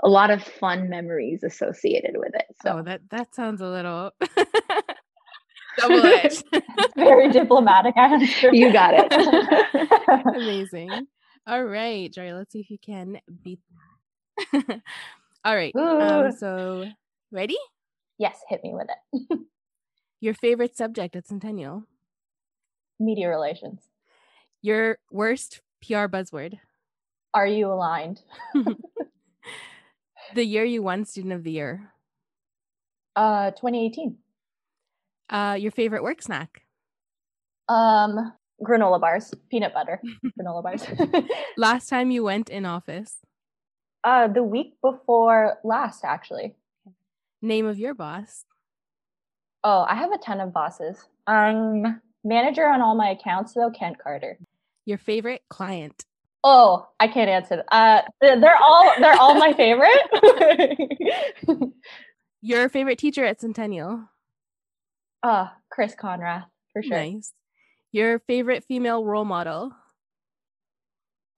a 0.03 0.09
lot 0.09 0.31
of 0.31 0.43
fun 0.43 0.89
memories 0.89 1.43
associated 1.43 2.17
with 2.17 2.35
it. 2.35 2.45
oh, 2.67 2.79
So 2.79 2.83
that 2.83 3.01
that 3.11 3.35
sounds 3.35 3.61
a 3.61 3.69
little 3.69 4.13
double 5.79 6.05
edged. 6.07 6.45
Very 6.97 7.31
diplomatic 7.31 7.97
answer. 7.99 8.51
you 8.55 8.73
got 8.73 8.95
it. 8.97 10.35
Amazing. 10.37 11.07
All 11.47 11.65
right, 11.65 12.13
Jory, 12.13 12.33
let's 12.33 12.53
see 12.53 12.61
if 12.61 12.71
you 12.71 12.79
can 12.79 13.21
beat 13.43 13.61
that. 14.53 14.81
All 15.45 15.55
right. 15.55 15.75
Um, 15.77 16.33
so, 16.33 16.87
ready? 17.31 17.57
Yes, 18.19 18.39
hit 18.49 18.65
me 18.65 18.75
with 18.75 18.89
it. 18.89 19.39
Your 20.21 20.35
favorite 20.35 20.77
subject 20.77 21.15
at 21.15 21.27
Centennial? 21.29 21.85
Media 22.99 23.29
relations. 23.29 23.81
Your 24.63 24.99
worst 25.13 25.61
PR 25.87 26.07
buzzword? 26.07 26.55
Are 27.35 27.47
you 27.47 27.71
aligned? 27.71 28.23
The 30.35 30.45
year 30.45 30.65
you 30.65 30.83
won 30.83 31.05
Student 31.05 31.35
of 31.35 31.45
the 31.45 31.53
Year? 31.53 31.93
Uh, 33.15 33.51
2018. 33.53 34.17
Uh, 35.31 35.57
your 35.59 35.73
favorite 35.73 36.03
work 36.03 36.23
snack? 36.23 36.63
Um, 37.69 38.33
granola 38.63 39.01
bars, 39.01 39.33
peanut 39.51 39.75
butter, 39.75 40.01
granola 40.39 40.63
bars. 40.63 40.85
Last 41.57 41.89
time 41.89 42.11
you 42.11 42.23
went 42.23 42.49
in 42.49 42.65
office? 42.65 43.17
Uh, 44.05 44.29
the 44.29 44.43
week 44.43 44.75
before 44.83 45.59
last, 45.65 46.05
actually. 46.05 46.55
Name 47.43 47.67
of 47.67 47.79
your 47.79 47.93
boss? 47.93 48.45
Oh, 49.65 49.85
I 49.89 49.97
have 49.97 50.13
a 50.13 50.19
ton 50.19 50.41
of 50.41 50.53
bosses. 50.53 51.09
Um, 51.27 52.01
manager 52.23 52.69
on 52.69 52.81
all 52.81 52.95
my 52.95 53.11
accounts 53.11 53.55
though, 53.55 53.71
Kent 53.71 53.99
Carter. 53.99 54.39
Your 54.85 54.99
favorite 54.99 55.43
client? 55.51 56.05
Oh, 56.49 56.87
I 57.01 57.09
can't 57.09 57.29
answer. 57.29 57.65
Uh, 57.73 58.03
they're 58.21 58.57
all 58.57 58.93
they're 59.01 59.21
all 59.21 59.35
my 59.35 59.53
favorite. 59.53 59.91
Your 62.41 62.69
favorite 62.69 63.01
teacher 63.01 63.25
at 63.25 63.41
Centennial? 63.41 64.09
Uh, 65.25 65.49
Chris 65.73 65.97
Conrath 65.97 66.45
for 66.73 66.85
sure. 66.85 66.99
Nice. 66.99 67.33
Your 67.91 68.21
favorite 68.21 68.63
female 68.63 69.05
role 69.05 69.25
model? 69.25 69.73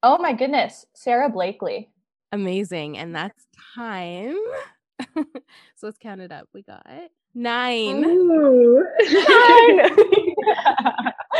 Oh 0.02 0.18
my 0.18 0.34
goodness, 0.34 0.84
Sara 0.94 1.30
Blakely. 1.30 1.88
Amazing. 2.32 2.98
And 2.98 3.16
that's 3.16 3.46
time. 3.74 4.36
so 5.16 5.24
let's 5.84 5.96
count 5.96 6.20
it 6.20 6.32
up. 6.32 6.48
We 6.52 6.64
got 6.64 6.86
nine. 7.34 8.00
nine. 8.00 8.84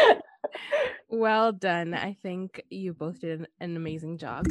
well 1.08 1.52
done. 1.52 1.94
I 1.94 2.16
think 2.22 2.62
you 2.70 2.92
both 2.94 3.20
did 3.20 3.40
an, 3.40 3.46
an, 3.60 3.76
amazing 3.76 4.18
job. 4.18 4.46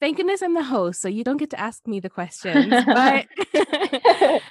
Thank 0.00 0.16
goodness 0.16 0.42
I'm 0.42 0.54
the 0.54 0.62
host, 0.62 1.00
so 1.00 1.08
you 1.08 1.24
don't 1.24 1.38
get 1.38 1.50
to 1.50 1.60
ask 1.60 1.86
me 1.86 2.00
the 2.00 2.10
questions. 2.10 2.72
But 2.86 3.26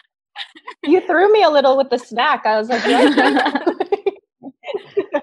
you 0.83 1.01
threw 1.01 1.31
me 1.31 1.43
a 1.43 1.49
little 1.49 1.77
with 1.77 1.89
the 1.89 1.97
snack. 1.97 2.45
I 2.45 2.57
was 2.57 2.69
like, 2.69 2.83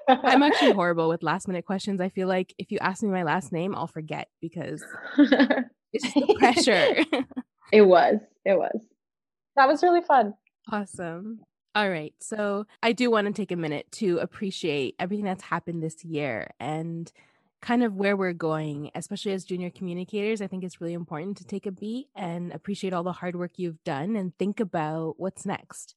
I'm 0.09 0.43
actually 0.43 0.73
horrible 0.73 1.09
with 1.09 1.23
last 1.23 1.47
minute 1.47 1.67
questions. 1.67 2.01
I 2.01 2.09
feel 2.09 2.29
like 2.29 2.55
if 2.59 2.71
you 2.71 2.79
ask 2.81 3.03
me 3.03 3.11
my 3.11 3.23
last 3.23 3.53
name, 3.53 3.75
I'll 3.75 3.87
forget 3.87 4.29
because 4.41 4.83
it's 5.93 6.15
the 6.15 6.37
pressure. 6.39 7.05
it 7.73 7.83
was. 7.83 8.19
It 8.45 8.59
was. 8.59 8.81
That 9.57 9.69
was 9.69 9.83
really 9.83 10.03
fun. 10.03 10.35
Awesome. 10.71 11.41
All 11.75 11.91
right. 11.91 12.15
So 12.21 12.67
I 12.83 12.93
do 12.93 13.11
want 13.11 13.27
to 13.27 13.33
take 13.33 13.51
a 13.51 13.57
minute 13.57 13.91
to 13.93 14.19
appreciate 14.19 14.95
everything 14.99 15.25
that's 15.25 15.43
happened 15.43 15.83
this 15.83 16.05
year 16.05 16.51
and 16.61 17.11
kind 17.61 17.83
of 17.83 17.95
where 17.95 18.17
we're 18.17 18.33
going, 18.33 18.91
especially 18.95 19.33
as 19.33 19.45
junior 19.45 19.71
communicators. 19.71 20.41
I 20.41 20.47
think 20.47 20.63
it's 20.65 20.81
really 20.81 20.93
important 20.93 21.37
to 21.39 21.45
take 21.45 21.67
a 21.67 21.73
beat 21.73 22.09
and 22.15 22.53
appreciate 22.53 22.93
all 22.93 23.03
the 23.03 23.13
hard 23.13 23.37
work 23.37 23.53
you've 23.57 23.83
done 23.85 24.17
and 24.17 24.37
think 24.39 24.61
about 24.61 25.15
what's 25.19 25.47
next. 25.47 25.95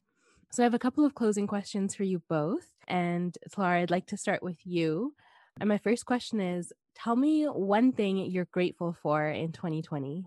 So 0.51 0.63
I 0.63 0.65
have 0.65 0.74
a 0.74 0.79
couple 0.79 1.05
of 1.05 1.13
closing 1.13 1.45
questions 1.45 1.93
for 1.93 2.03
you 2.03 2.21
both. 2.29 2.67
And 2.88 3.38
Talara, 3.51 3.81
I'd 3.81 3.91
like 3.91 4.07
to 4.07 4.17
start 4.17 4.41
with 4.41 4.65
you. 4.65 5.13
And 5.59 5.67
my 5.67 5.77
first 5.77 6.05
question 6.05 6.39
is 6.39 6.71
tell 6.95 7.15
me 7.15 7.45
one 7.45 7.91
thing 7.91 8.17
you're 8.17 8.45
grateful 8.45 8.95
for 9.01 9.27
in 9.27 9.51
2020. 9.51 10.25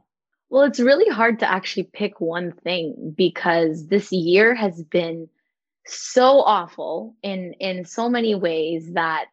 Well, 0.51 0.65
it's 0.65 0.81
really 0.81 1.09
hard 1.13 1.41
to 1.41 1.51
actually 1.51 1.85
pick 1.93 2.21
one 2.21 2.53
thing 2.53 3.15
because 3.17 3.87
this 3.87 4.13
year 4.13 4.55
has 4.55 4.83
been 4.83 5.29
so 5.87 6.41
awful 6.41 7.17
in 7.23 7.55
in 7.61 7.85
so 7.85 8.09
many 8.11 8.35
ways 8.35 8.93
that 8.95 9.27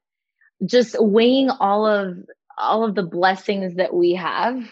just 0.65 0.95
weighing 0.99 1.49
all 1.49 1.85
of 1.87 2.17
all 2.57 2.83
of 2.85 2.95
the 2.95 3.03
blessings 3.03 3.75
that 3.75 3.93
we 3.93 4.13
have 4.15 4.63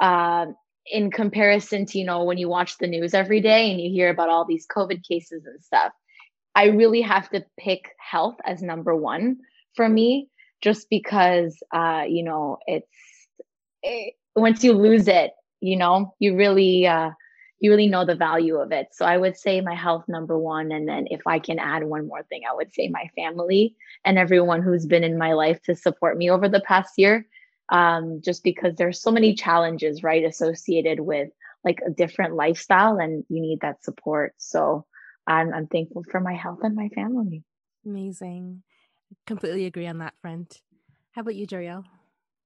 uh, 0.00 0.46
in 0.86 1.10
comparison 1.10 1.86
to 1.86 1.98
you 1.98 2.04
know 2.04 2.24
when 2.24 2.38
you 2.38 2.48
watch 2.48 2.78
the 2.78 2.86
news 2.86 3.14
every 3.14 3.40
day 3.40 3.70
and 3.70 3.80
you 3.80 3.90
hear 3.90 4.10
about 4.10 4.28
all 4.28 4.44
these 4.44 4.66
covid 4.66 5.02
cases 5.04 5.44
and 5.46 5.62
stuff 5.62 5.92
i 6.56 6.66
really 6.66 7.02
have 7.02 7.28
to 7.30 7.44
pick 7.58 7.90
health 7.98 8.36
as 8.44 8.62
number 8.62 8.94
one 8.96 9.38
for 9.76 9.88
me 9.88 10.28
just 10.62 10.88
because 10.90 11.62
uh 11.74 12.02
you 12.08 12.24
know 12.24 12.58
it's 12.66 12.88
it, 13.82 14.14
once 14.34 14.64
you 14.64 14.72
lose 14.72 15.08
it 15.08 15.32
you 15.62 15.76
know 15.76 16.14
you 16.18 16.36
really 16.36 16.86
uh 16.86 17.10
you 17.62 17.70
really 17.70 17.86
know 17.86 18.04
the 18.04 18.16
value 18.16 18.56
of 18.56 18.72
it. 18.72 18.88
So 18.90 19.06
I 19.06 19.16
would 19.16 19.36
say 19.36 19.60
my 19.60 19.76
health 19.76 20.06
number 20.08 20.36
one. 20.36 20.72
And 20.72 20.88
then 20.88 21.06
if 21.10 21.20
I 21.28 21.38
can 21.38 21.60
add 21.60 21.84
one 21.84 22.08
more 22.08 22.24
thing, 22.24 22.42
I 22.50 22.54
would 22.56 22.74
say 22.74 22.88
my 22.88 23.08
family 23.14 23.76
and 24.04 24.18
everyone 24.18 24.62
who's 24.62 24.84
been 24.84 25.04
in 25.04 25.16
my 25.16 25.34
life 25.34 25.62
to 25.62 25.76
support 25.76 26.18
me 26.18 26.28
over 26.28 26.48
the 26.48 26.60
past 26.66 26.94
year. 26.96 27.24
Um, 27.68 28.20
just 28.22 28.42
because 28.42 28.74
there's 28.74 29.00
so 29.00 29.12
many 29.12 29.34
challenges, 29.34 30.02
right, 30.02 30.24
associated 30.24 30.98
with 30.98 31.30
like 31.64 31.78
a 31.86 31.90
different 31.90 32.34
lifestyle 32.34 32.98
and 32.98 33.24
you 33.28 33.40
need 33.40 33.60
that 33.60 33.84
support. 33.84 34.34
So 34.38 34.84
I'm, 35.28 35.54
I'm 35.54 35.68
thankful 35.68 36.02
for 36.10 36.20
my 36.20 36.34
health 36.34 36.58
and 36.64 36.74
my 36.74 36.88
family. 36.88 37.44
Amazing. 37.86 38.64
Completely 39.24 39.66
agree 39.66 39.86
on 39.86 39.98
that 39.98 40.14
front. 40.20 40.60
How 41.12 41.20
about 41.20 41.36
you, 41.36 41.46
Joriel? 41.46 41.84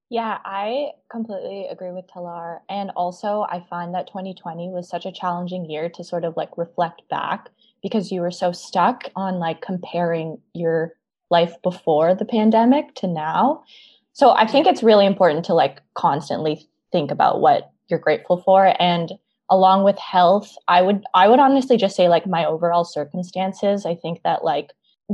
Yeah, 0.09 0.39
I 0.45 0.91
completely 1.11 1.67
agree 1.67 1.91
with 1.91 2.07
Talar. 2.07 2.61
And 2.69 2.91
also, 2.91 3.45
I 3.51 3.65
find 3.69 3.93
that 3.95 4.07
2020 4.07 4.69
was 4.71 4.89
such 4.89 5.05
a 5.05 5.13
challenging 5.13 5.69
year 5.69 5.89
to 5.91 6.05
sort 6.05 6.25
of 6.25 6.37
like 6.37 6.57
reflect 6.57 7.03
back 7.09 7.49
because 7.83 8.13
you 8.13 8.21
were 8.21 8.31
so 8.31 8.53
stuck 8.53 9.11
on 9.17 9.39
like 9.41 9.61
comparing 9.63 10.39
your 10.55 10.93
life 11.31 11.55
before 11.63 12.15
the 12.15 12.25
pandemic 12.25 12.95
to 12.97 13.09
now. 13.09 13.65
So 14.13 14.31
I 14.31 14.47
think 14.47 14.67
it's 14.67 14.83
really 14.83 15.07
important 15.07 15.45
to 15.47 15.55
like 15.55 15.81
constantly 15.95 16.69
think 16.93 17.11
about 17.11 17.41
what 17.41 17.73
you're 17.89 17.99
grateful 17.99 18.39
for 18.39 18.75
and 18.81 19.13
along 19.51 19.85
with 19.85 19.99
health, 19.99 20.57
I 20.69 20.83
would 20.83 21.05
I 21.15 21.29
would 21.29 21.39
honestly 21.39 21.77
just 21.77 21.97
say 21.97 22.09
like 22.09 22.27
my 22.27 22.45
overall 22.45 22.85
circumstances. 22.85 23.87
I 23.87 23.95
think 23.95 24.23
that 24.25 24.45
like 24.45 24.73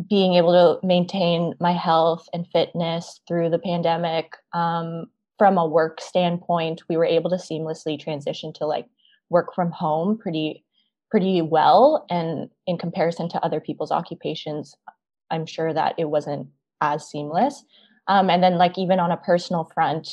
being 0.09 0.35
able 0.35 0.53
to 0.53 0.87
maintain 0.87 1.55
my 1.61 1.73
health 1.73 2.29
and 2.33 2.47
fitness 2.53 3.21
through 3.29 3.51
the 3.51 3.59
pandemic 3.59 4.37
um, 4.55 5.07
from 5.39 5.59
a 5.59 5.67
work 5.67 6.01
standpoint 6.01 6.83
we 6.89 6.97
were 6.97 7.05
able 7.05 7.29
to 7.29 7.37
seamlessly 7.37 8.01
transition 8.01 8.53
to 8.53 8.67
like 8.67 8.87
work 9.29 9.55
from 9.55 9.71
home 9.71 10.19
pretty 10.19 10.65
pretty 11.11 11.43
well. 11.43 12.07
And 12.09 12.49
in 12.67 12.79
comparison 12.79 13.29
to 13.31 13.45
other 13.45 13.61
people's 13.61 13.93
occupations 13.93 14.75
i'm 15.31 15.47
sure 15.47 15.73
that 15.73 15.95
it 15.99 16.07
wasn't 16.07 16.49
as 16.81 17.09
seamless. 17.09 17.65
Um, 18.09 18.29
and 18.31 18.43
then 18.43 18.59
like 18.59 18.77
even 18.79 18.99
on 18.99 19.13
a 19.13 19.17
personal 19.17 19.71
front 19.75 20.09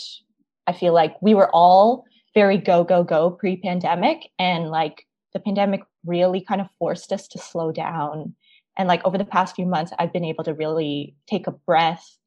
i 0.68 0.74
feel 0.74 0.94
like 0.94 1.16
we 1.22 1.34
were 1.34 1.50
all 1.54 2.06
very 2.34 2.58
go 2.58 2.84
go 2.84 3.04
go 3.04 3.32
pre-pandemic. 3.32 4.30
And 4.38 4.70
like 4.70 5.06
the 5.34 5.40
pandemic 5.40 5.82
really 6.06 6.42
kind 6.42 6.62
of 6.62 6.68
forced 6.80 7.12
us 7.12 7.28
to 7.30 7.38
slow 7.38 7.72
down 7.72 8.36
and 8.80 8.88
like 8.88 9.02
over 9.04 9.18
the 9.18 9.26
past 9.26 9.56
few 9.58 9.66
months, 9.66 9.92
I've 10.00 10.14
been 10.14 10.24
able 10.24 10.46
to 10.46 10.54
really 10.54 11.14
take 11.28 11.48
a 11.48 11.52
breath, 11.52 12.18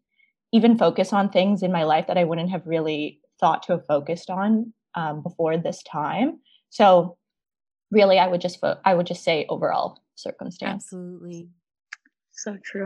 even 0.53 0.77
focus 0.77 1.11
on 1.11 1.31
things 1.31 1.63
in 1.63 1.73
my 1.73 1.85
life 1.85 2.07
that 2.09 2.19
I 2.19 2.25
wouldn't 2.25 2.51
have 2.51 2.67
really 2.67 3.21
thought 3.41 3.63
to 3.65 3.73
have 3.73 3.87
focused 3.87 4.29
on 4.29 4.75
um, 4.95 5.23
before 5.23 5.57
this 5.57 5.83
time. 5.83 6.41
So 6.69 7.17
really, 7.91 8.19
I 8.19 8.29
would 8.29 8.43
just 8.43 8.61
fo- 8.61 8.79
I 8.85 8.95
would 8.95 9.07
just 9.07 9.25
say 9.25 9.47
overall 9.49 10.03
circumstance. 10.15 10.85
Absolutely. 10.85 11.49
So 12.33 12.59
true. 12.63 12.85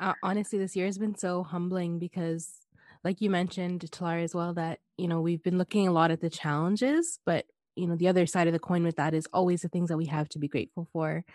Uh, 0.00 0.14
honestly, 0.22 0.58
this 0.58 0.74
year 0.74 0.86
has 0.86 0.96
been 0.96 1.14
so 1.14 1.42
humbling 1.42 1.98
because, 1.98 2.48
like 3.04 3.20
you 3.20 3.28
mentioned, 3.28 3.82
Talara, 3.90 4.24
as 4.24 4.34
well, 4.34 4.54
that 4.54 4.78
you 4.96 5.06
know 5.06 5.20
we've 5.20 5.42
been 5.42 5.58
looking 5.58 5.86
a 5.86 5.92
lot 5.92 6.10
at 6.10 6.22
the 6.22 6.30
challenges, 6.30 7.18
but 7.26 7.44
you 7.76 7.86
know 7.86 7.94
the 7.94 8.08
other 8.08 8.24
side 8.24 8.46
of 8.46 8.54
the 8.54 8.58
coin 8.58 8.84
with 8.84 8.96
that 8.96 9.12
is 9.12 9.28
always 9.34 9.60
the 9.60 9.68
things 9.68 9.90
that 9.90 9.98
we 9.98 10.06
have 10.06 10.30
to 10.30 10.38
be 10.38 10.48
grateful 10.48 10.88
for 10.94 11.26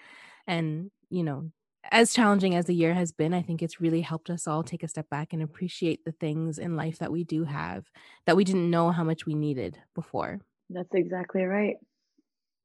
and, 0.48 0.92
you 1.10 1.24
know, 1.24 1.52
as 1.92 2.14
challenging 2.14 2.56
as 2.56 2.66
the 2.66 2.76
year 2.76 2.94
has 2.94 3.12
been, 3.12 3.34
I 3.34 3.42
think 3.42 3.62
it's 3.62 3.80
really 3.80 4.02
helped 4.02 4.30
us 4.30 4.48
all 4.48 4.64
take 4.64 4.84
a 4.84 4.88
step 4.88 5.10
back 5.10 5.34
and 5.34 5.42
appreciate 5.42 6.04
the 6.04 6.12
things 6.12 6.58
in 6.58 6.76
life 6.76 7.00
that 7.00 7.12
we 7.12 7.24
do 7.24 7.44
have 7.46 7.86
that 8.26 8.36
we 8.36 8.44
didn't 8.44 8.70
know 8.70 8.92
how 8.92 9.04
much 9.04 9.26
we 9.26 9.36
needed 9.36 9.78
before. 9.96 10.40
That's 10.70 10.94
exactly 10.94 11.44
right. 11.44 11.78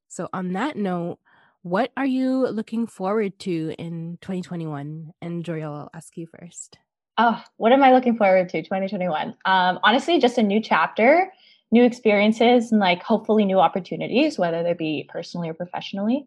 So, 0.08 0.28
on 0.32 0.52
that 0.54 0.76
note, 0.76 1.18
what 1.62 1.92
are 1.96 2.06
you 2.06 2.48
looking 2.48 2.86
forward 2.86 3.38
to 3.40 3.74
in 3.78 4.18
2021? 4.20 5.12
And 5.22 5.44
Joriel, 5.44 5.82
I'll 5.82 5.90
ask 5.94 6.16
you 6.16 6.26
first. 6.26 6.78
Oh, 7.18 7.40
what 7.56 7.72
am 7.72 7.82
I 7.82 7.92
looking 7.92 8.16
forward 8.16 8.48
to 8.50 8.62
2021? 8.62 9.34
Um, 9.44 9.78
honestly, 9.84 10.18
just 10.18 10.38
a 10.38 10.42
new 10.42 10.60
chapter, 10.60 11.32
new 11.70 11.84
experiences, 11.84 12.72
and 12.72 12.80
like 12.80 13.02
hopefully 13.02 13.44
new 13.44 13.60
opportunities, 13.60 14.38
whether 14.38 14.62
they 14.62 14.72
be 14.72 15.08
personally 15.08 15.48
or 15.48 15.54
professionally. 15.54 16.26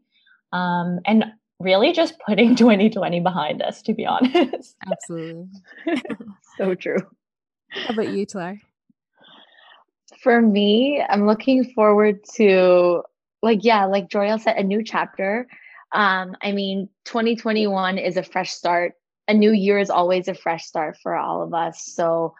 Um, 0.53 0.99
and 1.05 1.25
really 1.59 1.91
just 1.93 2.15
putting 2.27 2.55
2020 2.55 3.19
behind 3.19 3.61
us, 3.61 3.81
to 3.83 3.93
be 3.93 4.05
honest. 4.05 4.75
Absolutely. 4.91 5.47
so 6.57 6.75
true. 6.75 6.99
How 7.69 7.93
about 7.93 8.09
you, 8.09 8.25
Talar? 8.25 8.59
For 10.21 10.41
me, 10.41 11.03
I'm 11.07 11.27
looking 11.27 11.65
forward 11.73 12.19
to 12.35 13.03
like 13.41 13.63
yeah, 13.63 13.85
like 13.85 14.09
Joriel 14.09 14.39
said, 14.39 14.57
a 14.57 14.63
new 14.63 14.83
chapter. 14.83 15.47
Um, 15.91 16.35
I 16.41 16.51
mean, 16.51 16.89
2021 17.05 17.97
is 17.97 18.17
a 18.17 18.23
fresh 18.23 18.51
start. 18.51 18.93
A 19.27 19.33
new 19.33 19.51
year 19.51 19.79
is 19.79 19.89
always 19.89 20.27
a 20.27 20.33
fresh 20.33 20.65
start 20.65 20.97
for 21.01 21.15
all 21.15 21.43
of 21.43 21.53
us. 21.53 21.85
So 21.85 22.33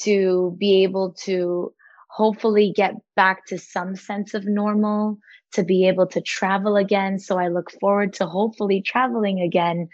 to 0.00 0.56
be 0.58 0.82
able 0.82 1.12
to 1.24 1.72
hopefully 2.12 2.72
get 2.74 2.94
back 3.16 3.46
to 3.46 3.58
some 3.58 3.96
sense 3.96 4.34
of 4.34 4.44
normal, 4.44 5.18
to 5.52 5.64
be 5.64 5.88
able 5.88 6.06
to 6.06 6.20
travel 6.20 6.76
again. 6.76 7.18
So 7.18 7.38
I 7.38 7.48
look 7.48 7.70
forward 7.80 8.12
to 8.14 8.26
hopefully 8.26 8.82
traveling 8.82 9.40
again. 9.40 9.88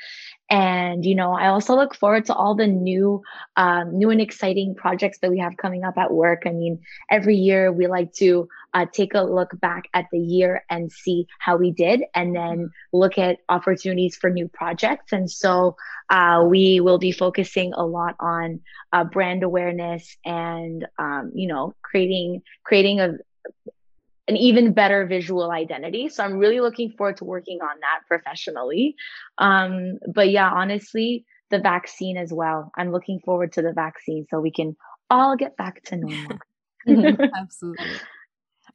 And, 0.49 1.05
you 1.05 1.17
know, 1.17 1.33
I 1.33 1.49
also 1.49 1.75
look 1.75 1.95
forward 1.97 2.27
to 2.27 2.35
all 2.35 2.55
the 2.55 2.69
new, 2.69 3.23
um, 3.57 3.99
new 3.99 4.11
and 4.11 4.21
exciting 4.21 4.77
projects 4.77 5.19
that 5.19 5.31
we 5.31 5.41
have 5.41 5.57
coming 5.57 5.83
up 5.83 5.99
at 5.99 6.13
work. 6.13 6.43
I 6.47 6.51
mean, 6.51 6.81
every 7.11 7.37
year 7.37 7.73
we 7.73 7.89
like 7.89 8.13
to 8.15 8.49
uh, 8.73 8.87
take 8.93 9.15
a 9.15 9.23
look 9.23 9.59
back 9.61 9.89
at 9.93 10.07
the 10.13 10.19
year 10.19 10.63
and 10.71 10.93
see 10.93 11.27
how 11.41 11.57
we 11.57 11.73
did, 11.73 12.05
and 12.15 12.37
then 12.37 12.71
look 12.93 13.19
at 13.19 13.39
opportunities 13.49 14.17
for 14.17 14.31
new 14.31 14.49
projects. 14.49 15.13
And 15.13 15.29
so 15.31 15.77
uh, 16.11 16.45
we 16.47 16.81
will 16.81 16.99
be 16.99 17.11
focusing 17.11 17.73
a 17.73 17.85
lot 17.85 18.15
on 18.21 18.61
uh, 18.93 19.05
brand 19.05 19.43
awareness 19.43 20.17
and, 20.25 20.87
um, 20.99 21.33
you 21.35 21.49
know, 21.49 21.75
creating 21.83 22.43
creating 22.65 23.01
a 23.01 23.15
an 24.29 24.37
even 24.37 24.73
better 24.73 25.07
visual 25.07 25.51
identity. 25.51 26.09
So 26.09 26.25
I'm 26.25 26.39
really 26.39 26.61
looking 26.61 26.93
forward 26.93 27.17
to 27.19 27.25
working 27.25 27.59
on 27.63 27.79
that 27.81 28.01
professionally. 28.09 28.97
Um, 29.39 29.99
but 30.13 30.31
yeah, 30.31 30.51
honestly, 30.51 31.25
the 31.51 31.61
vaccine 31.61 32.17
as 32.17 32.33
well. 32.33 32.73
I'm 32.77 32.91
looking 32.91 33.21
forward 33.25 33.53
to 33.53 33.63
the 33.63 33.73
vaccine 33.73 34.27
so 34.29 34.41
we 34.41 34.51
can 34.51 34.77
all 35.11 35.37
get 35.37 35.57
back 35.57 35.83
to 35.85 35.97
normal. 35.97 36.39
Absolutely. 37.37 37.87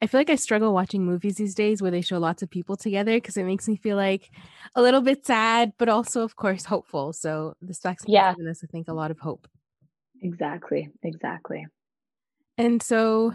I 0.00 0.06
feel 0.06 0.18
like 0.18 0.30
I 0.30 0.36
struggle 0.36 0.74
watching 0.74 1.04
movies 1.04 1.36
these 1.36 1.54
days 1.54 1.80
where 1.80 1.90
they 1.90 2.00
show 2.00 2.18
lots 2.18 2.42
of 2.42 2.50
people 2.50 2.76
together 2.76 3.12
because 3.12 3.36
it 3.36 3.44
makes 3.44 3.68
me 3.68 3.76
feel 3.76 3.96
like 3.96 4.30
a 4.74 4.82
little 4.82 5.00
bit 5.00 5.24
sad, 5.24 5.74
but 5.78 5.88
also, 5.88 6.22
of 6.22 6.34
course, 6.34 6.64
hopeful. 6.64 7.12
So 7.12 7.54
this 7.60 7.78
vaccine 7.80 8.14
yeah. 8.14 8.28
has 8.28 8.36
given 8.36 8.50
us, 8.50 8.64
I 8.64 8.66
think, 8.66 8.88
a 8.88 8.94
lot 8.94 9.12
of 9.12 9.20
hope. 9.20 9.46
Exactly. 10.20 10.90
Exactly. 11.04 11.66
And 12.58 12.82
so 12.82 13.34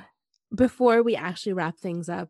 before 0.54 1.04
we 1.04 1.16
actually 1.16 1.54
wrap 1.54 1.78
things 1.78 2.10
up, 2.10 2.30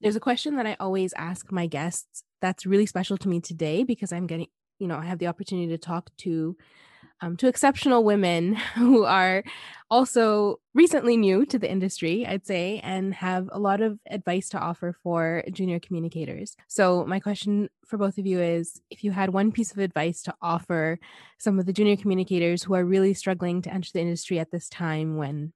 there's 0.00 0.16
a 0.16 0.20
question 0.20 0.56
that 0.56 0.66
I 0.66 0.76
always 0.78 1.12
ask 1.14 1.50
my 1.50 1.66
guests 1.66 2.22
that's 2.40 2.66
really 2.66 2.86
special 2.86 3.16
to 3.18 3.28
me 3.28 3.40
today 3.40 3.82
because 3.82 4.12
I'm 4.12 4.26
getting, 4.26 4.48
you 4.78 4.86
know, 4.86 4.96
I 4.96 5.06
have 5.06 5.18
the 5.18 5.26
opportunity 5.26 5.68
to 5.68 5.78
talk 5.78 6.10
to 6.18 6.56
um, 7.20 7.36
to 7.38 7.48
exceptional 7.48 8.04
women 8.04 8.54
who 8.74 9.04
are 9.04 9.42
also 9.90 10.60
recently 10.74 11.16
new 11.16 11.46
to 11.46 11.58
the 11.58 11.70
industry, 11.70 12.26
I'd 12.26 12.46
say, 12.46 12.80
and 12.82 13.14
have 13.14 13.48
a 13.52 13.58
lot 13.58 13.80
of 13.80 13.98
advice 14.10 14.48
to 14.50 14.58
offer 14.58 14.94
for 15.02 15.42
junior 15.52 15.80
communicators. 15.80 16.56
So, 16.68 17.04
my 17.06 17.20
question 17.20 17.70
for 17.86 17.96
both 17.96 18.18
of 18.18 18.26
you 18.26 18.40
is 18.40 18.80
if 18.90 19.04
you 19.04 19.12
had 19.12 19.30
one 19.30 19.52
piece 19.52 19.72
of 19.72 19.78
advice 19.78 20.22
to 20.22 20.34
offer 20.42 20.98
some 21.38 21.58
of 21.58 21.66
the 21.66 21.72
junior 21.72 21.96
communicators 21.96 22.62
who 22.62 22.74
are 22.74 22.84
really 22.84 23.14
struggling 23.14 23.62
to 23.62 23.72
enter 23.72 23.90
the 23.92 24.00
industry 24.00 24.38
at 24.38 24.50
this 24.50 24.68
time 24.68 25.16
when 25.16 25.52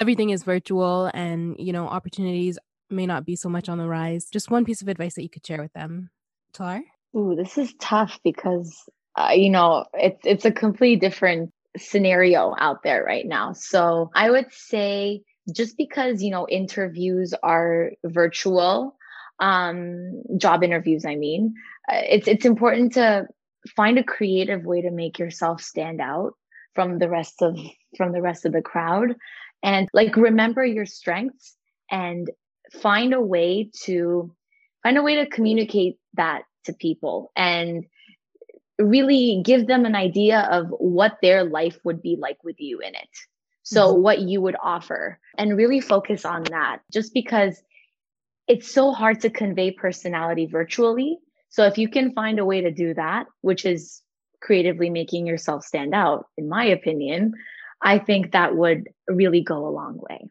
everything 0.00 0.30
is 0.30 0.42
virtual 0.42 1.10
and 1.14 1.56
you 1.58 1.72
know 1.72 1.86
opportunities 1.86 2.58
may 2.90 3.06
not 3.06 3.24
be 3.24 3.36
so 3.36 3.48
much 3.48 3.68
on 3.68 3.78
the 3.78 3.88
rise. 3.88 4.26
Just 4.26 4.50
one 4.50 4.64
piece 4.64 4.82
of 4.82 4.88
advice 4.88 5.14
that 5.14 5.22
you 5.22 5.30
could 5.30 5.46
share 5.46 5.60
with 5.60 5.72
them. 5.72 6.10
Talar? 6.52 6.82
Ooh, 7.16 7.34
this 7.34 7.58
is 7.58 7.74
tough 7.80 8.20
because 8.22 8.88
uh, 9.16 9.32
you 9.34 9.50
know 9.50 9.84
it's 9.94 10.20
it's 10.24 10.44
a 10.44 10.52
completely 10.52 10.96
different 10.96 11.50
scenario 11.76 12.54
out 12.58 12.82
there 12.82 13.04
right 13.04 13.26
now. 13.26 13.52
So 13.52 14.10
i 14.14 14.30
would 14.30 14.52
say 14.52 15.22
just 15.52 15.76
because 15.76 16.22
you 16.22 16.30
know 16.30 16.46
interviews 16.48 17.34
are 17.42 17.92
virtual 18.04 18.96
um 19.38 20.22
job 20.38 20.64
interviews 20.64 21.04
i 21.04 21.14
mean 21.14 21.54
uh, 21.92 22.00
it's 22.08 22.26
it's 22.26 22.46
important 22.46 22.94
to 22.94 23.26
find 23.76 23.98
a 23.98 24.04
creative 24.04 24.64
way 24.64 24.80
to 24.80 24.90
make 24.90 25.18
yourself 25.18 25.60
stand 25.60 26.00
out 26.00 26.32
from 26.74 26.98
the 26.98 27.08
rest 27.08 27.42
of 27.42 27.58
from 27.96 28.12
the 28.12 28.22
rest 28.22 28.46
of 28.46 28.52
the 28.52 28.62
crowd 28.62 29.14
and 29.62 29.88
like 29.92 30.16
remember 30.16 30.64
your 30.64 30.86
strengths 30.86 31.56
and 31.90 32.30
find 32.72 33.14
a 33.14 33.20
way 33.20 33.70
to 33.84 34.34
find 34.82 34.98
a 34.98 35.02
way 35.02 35.16
to 35.16 35.26
communicate 35.26 35.98
that 36.14 36.42
to 36.64 36.72
people 36.72 37.32
and 37.36 37.84
really 38.78 39.42
give 39.44 39.66
them 39.66 39.84
an 39.84 39.94
idea 39.94 40.40
of 40.50 40.66
what 40.68 41.18
their 41.22 41.44
life 41.44 41.78
would 41.84 42.02
be 42.02 42.16
like 42.20 42.42
with 42.44 42.56
you 42.58 42.80
in 42.80 42.94
it. 42.94 43.08
So 43.62 43.92
mm-hmm. 43.92 44.02
what 44.02 44.20
you 44.20 44.40
would 44.40 44.56
offer 44.62 45.18
and 45.38 45.56
really 45.56 45.80
focus 45.80 46.24
on 46.24 46.44
that 46.44 46.80
just 46.92 47.14
because 47.14 47.60
it's 48.46 48.70
so 48.70 48.92
hard 48.92 49.20
to 49.22 49.30
convey 49.30 49.72
personality 49.72 50.46
virtually. 50.46 51.18
So 51.48 51.64
if 51.64 51.78
you 51.78 51.88
can 51.88 52.12
find 52.12 52.38
a 52.38 52.44
way 52.44 52.60
to 52.60 52.70
do 52.70 52.94
that, 52.94 53.26
which 53.40 53.64
is 53.64 54.02
creatively 54.40 54.90
making 54.90 55.26
yourself 55.26 55.64
stand 55.64 55.94
out, 55.94 56.26
in 56.36 56.48
my 56.48 56.64
opinion, 56.64 57.32
I 57.82 57.98
think 57.98 58.32
that 58.32 58.56
would 58.56 58.88
really 59.08 59.42
go 59.42 59.66
a 59.66 59.70
long 59.70 59.98
way. 59.98 60.30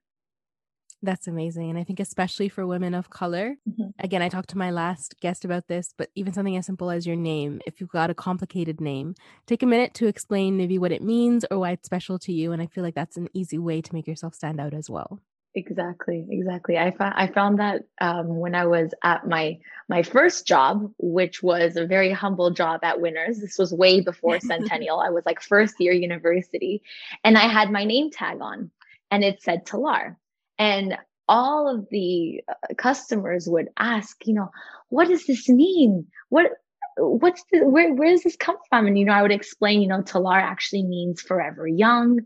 That's 1.02 1.28
amazing. 1.28 1.70
And 1.70 1.78
I 1.78 1.84
think, 1.84 2.00
especially 2.00 2.50
for 2.50 2.66
women 2.66 2.96
of 2.96 3.12
color, 3.12 3.56
mm-hmm. 3.70 3.90
again, 4.00 4.24
I 4.24 4.30
talked 4.30 4.50
to 4.52 4.58
my 4.58 4.72
last 4.72 5.16
guest 5.22 5.46
about 5.46 5.68
this, 5.68 5.94
but 5.96 6.10
even 6.16 6.34
something 6.34 6.58
as 6.58 6.66
simple 6.66 6.90
as 6.90 7.06
your 7.06 7.16
name, 7.16 7.62
if 7.68 7.80
you've 7.80 7.92
got 7.92 8.10
a 8.10 8.16
complicated 8.16 8.82
name, 8.82 9.14
take 9.46 9.62
a 9.62 9.68
minute 9.68 9.94
to 9.96 10.08
explain 10.08 10.58
maybe 10.58 10.80
what 10.80 10.92
it 10.92 11.04
means 11.04 11.46
or 11.52 11.60
why 11.60 11.72
it's 11.72 11.86
special 11.86 12.18
to 12.20 12.34
you. 12.34 12.52
And 12.52 12.62
I 12.62 12.66
feel 12.66 12.84
like 12.84 12.96
that's 12.96 13.18
an 13.18 13.30
easy 13.34 13.60
way 13.60 13.82
to 13.82 13.94
make 13.94 14.08
yourself 14.08 14.34
stand 14.34 14.60
out 14.60 14.74
as 14.74 14.90
well. 14.90 15.20
Exactly, 15.58 16.28
exactly. 16.30 16.78
I 16.78 16.92
found 16.92 17.14
I 17.16 17.28
found 17.28 17.60
that 17.60 17.84
um, 18.02 18.40
when 18.40 18.56
I 18.56 18.66
was 18.66 18.94
at 19.04 19.26
my 19.26 19.58
my 19.88 20.04
first 20.04 20.46
job, 20.46 20.92
which 20.98 21.42
was 21.42 21.78
a 21.78 21.86
very 21.86 22.12
humble 22.12 22.52
job 22.52 22.82
at 22.84 23.00
Winners. 23.00 23.40
This 23.40 23.58
was 23.58 23.74
way 23.74 24.02
before 24.02 24.38
Centennial. 24.42 25.00
I 25.00 25.12
was 25.12 25.26
like 25.26 25.42
first 25.42 25.76
year 25.80 25.94
university, 25.94 26.84
and 27.24 27.38
I 27.38 27.48
had 27.48 27.72
my 27.72 27.86
name 27.86 28.12
tag 28.12 28.40
on, 28.42 28.70
and 29.12 29.24
it 29.24 29.42
said 29.42 29.66
Talar, 29.66 30.18
and 30.60 30.98
all 31.30 31.74
of 31.74 31.88
the 31.90 32.44
uh, 32.50 32.74
customers 32.78 33.48
would 33.48 33.70
ask, 33.78 34.28
you 34.28 34.34
know, 34.34 34.52
what 34.90 35.08
does 35.08 35.26
this 35.26 35.48
mean? 35.48 36.06
What 36.28 36.52
what's 36.98 37.44
the 37.52 37.60
where 37.66 37.94
where 37.94 38.10
does 38.12 38.24
this 38.24 38.36
come 38.36 38.56
from? 38.70 38.88
And 38.88 38.98
you 38.98 39.06
know 39.06 39.14
i 39.14 39.22
would 39.22 39.32
explain 39.32 39.82
you 39.82 39.88
know 39.88 40.02
talar 40.02 40.42
actually 40.42 40.84
means 40.84 41.22
forever 41.22 41.68
young 41.68 42.22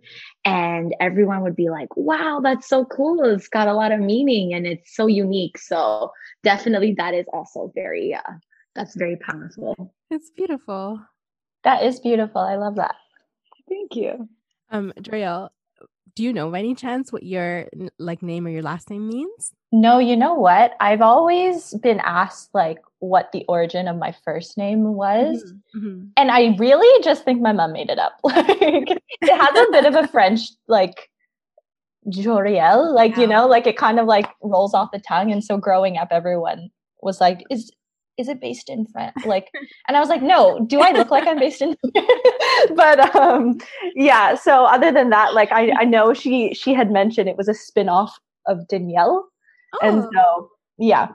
and 0.46 0.96
everyone 1.00 1.42
would 1.42 1.56
be 1.56 1.70
like 1.70 1.96
wow 1.96 2.40
that's 2.44 2.68
so 2.68 2.86
cool. 2.86 3.24
It's 3.24 3.48
got 3.48 3.68
a 3.68 3.74
lot 3.74 3.92
of 3.92 4.00
meaning 4.00 4.54
and 4.54 4.66
it's 4.66 4.96
so 4.96 5.08
unique. 5.08 5.58
So 5.58 6.12
definitely 6.44 6.94
that 6.98 7.14
is 7.14 7.26
also 7.34 7.72
very 7.74 8.14
uh 8.14 8.34
that's 8.76 8.96
very 8.96 9.18
powerful. 9.18 9.94
It's 10.10 10.30
beautiful. 10.30 11.02
That 11.64 11.84
is 11.84 12.00
beautiful. 12.00 12.42
I 12.42 12.56
love 12.56 12.76
that. 12.76 12.96
Thank 13.68 13.96
you. 13.96 14.30
Um 14.72 14.94
Joriel, 15.02 15.50
do 16.20 16.26
you 16.26 16.34
know 16.34 16.52
by 16.52 16.60
any 16.60 16.76
chance 16.76 17.14
what 17.14 17.24
your 17.24 17.70
like 17.98 18.22
name 18.22 18.46
or 18.46 18.50
your 18.50 18.62
last 18.62 18.90
name 18.90 19.08
means? 19.08 19.54
No, 19.72 20.00
you 20.00 20.18
know 20.18 20.34
what? 20.34 20.74
I've 20.82 21.00
always 21.00 21.74
been 21.76 22.02
asked 22.02 22.50
like 22.54 22.80
what 22.98 23.32
the 23.32 23.46
origin 23.48 23.88
of 23.88 23.96
my 23.96 24.14
first 24.26 24.58
name 24.58 24.96
was. 24.96 25.42
Mm-hmm. 25.42 25.88
mm-hmm. 25.88 26.06
And 26.18 26.30
I 26.30 26.58
really 26.60 27.04
just 27.06 27.24
think 27.24 27.42
my 27.42 27.54
mom 27.54 27.72
made 27.72 27.90
it 27.90 28.00
up. 28.00 28.20
like 28.26 28.58
it 28.60 29.02
has 29.22 29.68
a 29.68 29.72
bit 29.72 29.86
of 29.86 29.96
a 29.96 30.10
French 30.10 30.42
like 30.68 31.10
Joriel, 32.10 32.94
like 32.94 33.16
yeah. 33.16 33.22
you 33.22 33.28
know, 33.28 33.48
like 33.48 33.66
it 33.66 33.78
kind 33.78 33.98
of 33.98 34.06
like 34.06 34.28
rolls 34.44 34.74
off 34.74 34.92
the 34.92 35.00
tongue. 35.00 35.32
And 35.32 35.42
so 35.42 35.56
growing 35.56 35.96
up, 35.96 36.10
everyone 36.12 36.70
was 37.02 37.22
like, 37.22 37.46
"Is 37.50 37.72
is 38.20 38.28
it 38.28 38.42
based 38.42 38.70
in 38.70 38.86
France? 38.86 39.26
Like, 39.26 39.50
and 39.88 39.96
I 39.96 40.00
was 40.02 40.10
like, 40.10 40.22
no, 40.22 40.66
do 40.68 40.82
I 40.82 40.92
look 40.92 41.10
like 41.10 41.26
I'm 41.26 41.40
based 41.40 41.62
in? 41.62 41.76
but 42.76 43.16
um, 43.16 43.58
yeah. 43.96 44.36
So 44.36 44.66
other 44.66 44.92
than 44.92 45.10
that, 45.10 45.34
like 45.34 45.52
I, 45.52 45.72
I 45.80 45.86
know 45.86 46.14
she 46.14 46.54
she 46.54 46.74
had 46.74 46.92
mentioned 46.92 47.30
it 47.30 47.38
was 47.38 47.48
a 47.48 47.54
spin-off 47.54 48.20
of 48.46 48.68
Danielle. 48.68 49.26
Oh. 49.82 49.88
And 49.88 50.04
so 50.14 50.50
yeah, 50.78 51.08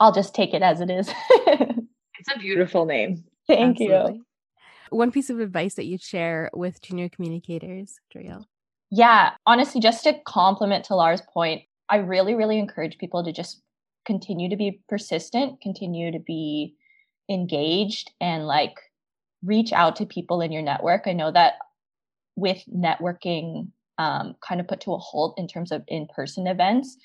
I'll 0.00 0.12
just 0.12 0.34
take 0.34 0.54
it 0.54 0.62
as 0.62 0.80
it 0.80 0.90
is. 0.90 1.10
it's 1.30 2.34
a 2.34 2.38
beautiful 2.38 2.86
name. 2.86 3.22
Thank 3.46 3.80
Absolutely. 3.80 4.14
you. 4.14 4.22
One 4.90 5.10
piece 5.10 5.30
of 5.30 5.40
advice 5.40 5.74
that 5.74 5.86
you'd 5.86 6.02
share 6.02 6.50
with 6.54 6.80
junior 6.80 7.08
communicators, 7.08 7.98
Joriel. 8.14 8.44
Yeah, 8.90 9.32
honestly, 9.46 9.80
just 9.80 10.04
to 10.04 10.14
compliment 10.26 10.84
Talar's 10.84 11.22
point, 11.22 11.62
I 11.88 11.96
really, 11.96 12.34
really 12.34 12.58
encourage 12.58 12.98
people 12.98 13.24
to 13.24 13.32
just 13.32 13.60
continue 14.06 14.48
to 14.48 14.56
be 14.56 14.80
persistent, 14.88 15.60
continue 15.60 16.12
to 16.12 16.20
be 16.20 16.74
engaged 17.28 18.12
and 18.20 18.46
like 18.46 18.74
reach 19.44 19.72
out 19.72 19.96
to 19.96 20.06
people 20.06 20.40
in 20.40 20.52
your 20.52 20.62
network. 20.62 21.02
I 21.06 21.12
know 21.12 21.32
that 21.32 21.54
with 22.36 22.62
networking 22.72 23.68
um, 23.98 24.36
kind 24.46 24.60
of 24.60 24.68
put 24.68 24.80
to 24.82 24.92
a 24.92 24.98
halt 24.98 25.34
in 25.38 25.48
terms 25.48 25.72
of 25.72 25.82
in 25.88 26.06
person 26.14 26.46
events, 26.46 26.96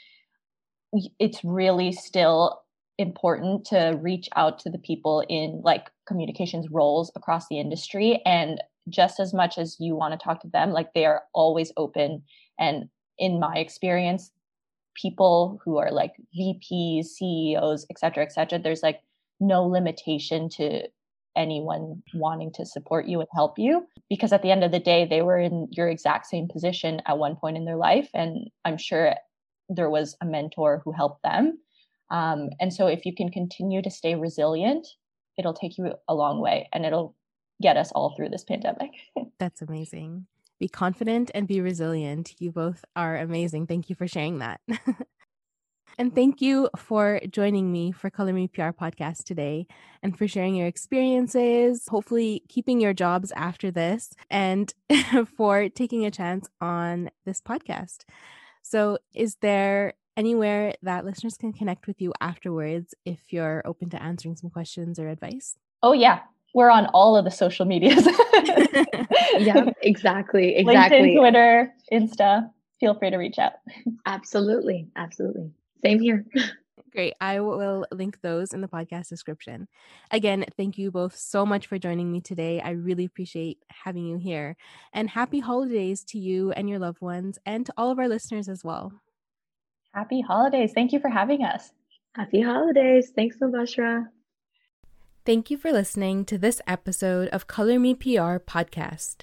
it's 1.19 1.43
really 1.43 1.91
still 1.91 2.61
important 2.97 3.65
to 3.65 3.97
reach 4.01 4.29
out 4.35 4.59
to 4.59 4.69
the 4.69 4.77
people 4.77 5.23
in 5.29 5.61
like 5.63 5.89
communications 6.05 6.67
roles 6.69 7.11
across 7.15 7.47
the 7.47 7.59
industry. 7.59 8.21
And 8.25 8.61
just 8.89 9.19
as 9.19 9.33
much 9.33 9.57
as 9.57 9.77
you 9.79 9.95
want 9.95 10.13
to 10.13 10.23
talk 10.23 10.41
to 10.41 10.49
them, 10.49 10.71
like 10.71 10.93
they 10.93 11.05
are 11.05 11.23
always 11.33 11.71
open. 11.77 12.23
And 12.59 12.89
in 13.17 13.39
my 13.39 13.55
experience, 13.55 14.31
people 14.95 15.60
who 15.63 15.77
are 15.77 15.91
like 15.91 16.13
VPs, 16.38 17.06
CEOs, 17.06 17.86
et 17.89 17.99
cetera, 17.99 18.23
et 18.23 18.32
cetera, 18.32 18.60
there's 18.60 18.84
like 18.84 19.01
no 19.39 19.65
limitation 19.65 20.49
to 20.49 20.88
anyone 21.36 22.04
wanting 22.13 22.51
to 22.51 22.65
support 22.65 23.08
you 23.08 23.19
and 23.19 23.30
help 23.34 23.58
you 23.58 23.88
because 24.10 24.34
at 24.34 24.41
the 24.41 24.51
end 24.51 24.65
of 24.65 24.71
the 24.71 24.80
day 24.80 25.06
they 25.06 25.21
were 25.21 25.39
in 25.39 25.67
your 25.71 25.88
exact 25.88 26.25
same 26.25 26.47
position 26.51 27.01
at 27.08 27.17
one 27.17 27.38
point 27.38 27.56
in 27.56 27.63
their 27.63 27.77
life 27.77 28.10
and 28.13 28.49
i'm 28.65 28.77
sure 28.77 29.13
there 29.69 29.89
was 29.89 30.15
a 30.21 30.25
mentor 30.25 30.82
who 30.84 30.91
helped 30.91 31.23
them. 31.23 31.58
Um, 32.10 32.49
and 32.60 32.73
so 32.73 32.88
if 32.88 33.06
you 33.06 33.15
can 33.15 33.30
continue 33.30 33.82
to 33.82 33.89
stay 33.89 34.15
resilient 34.15 34.86
it'll 35.38 35.54
take 35.54 35.77
you 35.77 35.93
a 36.10 36.13
long 36.13 36.41
way 36.41 36.67
and 36.73 36.86
it'll 36.86 37.15
get 37.62 37.77
us 37.77 37.91
all 37.93 38.13
through 38.15 38.30
this 38.30 38.43
pandemic. 38.43 38.91
That's 39.39 39.62
amazing 39.62 40.27
be 40.62 40.69
confident 40.69 41.30
and 41.34 41.47
be 41.47 41.60
resilient 41.60 42.34
you 42.39 42.52
both 42.52 42.86
are 42.95 43.17
amazing 43.17 43.67
thank 43.67 43.89
you 43.89 43.95
for 43.95 44.08
sharing 44.08 44.39
that 44.39 44.62
And 45.97 46.15
thank 46.15 46.41
you 46.41 46.69
for 46.78 47.19
joining 47.30 47.71
me 47.71 47.91
for 47.91 48.10
Color 48.10 48.34
Me 48.34 48.47
PR 48.47 48.69
podcast 48.69 49.24
today 49.24 49.67
and 50.02 50.17
for 50.17 50.28
sharing 50.28 50.56
your 50.56 50.67
experiences, 50.67 51.88
hopefully 51.88 52.43
keeping 52.50 52.80
your 52.80 52.93
jobs 52.93 53.32
after 53.36 53.71
this, 53.71 54.13
and 54.30 54.74
for 55.38 55.69
taking 55.69 56.06
a 56.06 56.12
chance 56.12 56.47
on 56.60 57.10
this 57.26 57.41
podcast. 57.41 58.06
So, 58.62 58.97
is 59.13 59.36
there 59.41 59.93
anywhere 60.17 60.74
that 60.82 61.06
listeners 61.06 61.38
can 61.38 61.54
connect 61.54 61.88
with 61.88 62.02
you 62.02 62.13
afterwards 62.21 62.95
if 63.06 63.32
you're 63.32 63.62
open 63.65 63.89
to 63.91 64.02
answering 64.02 64.36
some 64.36 64.50
questions 64.50 64.97
or 64.97 65.10
advice? 65.10 65.56
Oh, 65.84 65.93
yeah. 65.93 66.19
We're 66.54 66.69
on 66.69 66.88
all 66.88 67.15
of 67.15 67.26
the 67.26 67.32
social 67.32 67.65
medias. 67.65 68.08
yeah, 69.39 69.69
exactly. 69.81 70.55
Exactly. 70.62 70.99
LinkedIn, 70.99 71.17
Twitter, 71.17 71.73
Insta. 71.91 72.49
Feel 72.79 72.97
free 72.97 73.12
to 73.12 73.17
reach 73.17 73.38
out. 73.38 73.53
Absolutely. 74.05 74.88
Absolutely. 74.95 75.51
Same 75.84 75.99
here. 75.99 76.25
Great. 76.91 77.13
I 77.21 77.39
will 77.39 77.86
link 77.91 78.19
those 78.21 78.53
in 78.53 78.60
the 78.60 78.67
podcast 78.67 79.07
description. 79.07 79.67
Again, 80.12 80.45
thank 80.57 80.77
you 80.77 80.91
both 80.91 81.15
so 81.15 81.45
much 81.45 81.67
for 81.67 81.77
joining 81.77 82.12
me 82.12 82.19
today. 82.19 82.60
I 82.60 82.71
really 82.71 83.05
appreciate 83.05 83.60
having 83.69 84.05
you 84.05 84.17
here. 84.17 84.57
And 84.91 85.10
happy 85.10 85.39
holidays 85.39 86.03
to 86.10 86.19
you 86.19 86.51
and 86.51 86.69
your 86.69 86.79
loved 86.79 86.99
ones 86.99 87.39
and 87.45 87.65
to 87.65 87.73
all 87.77 87.91
of 87.91 87.99
our 87.99 88.10
listeners 88.10 88.49
as 88.49 88.63
well. 88.63 88.91
Happy 89.93 90.21
holidays. 90.21 90.73
Thank 90.73 90.91
you 90.91 90.99
for 90.99 91.10
having 91.10 91.43
us. 91.43 91.71
Happy 92.15 92.41
holidays. 92.41 93.12
Thanks, 93.15 93.38
Mubashra. 93.38 94.07
Thank 95.23 95.51
you 95.51 95.57
for 95.57 95.71
listening 95.71 96.25
to 96.25 96.38
this 96.39 96.62
episode 96.65 97.27
of 97.27 97.45
Color 97.45 97.77
Me 97.77 97.93
PR 97.93 98.41
podcast. 98.41 99.17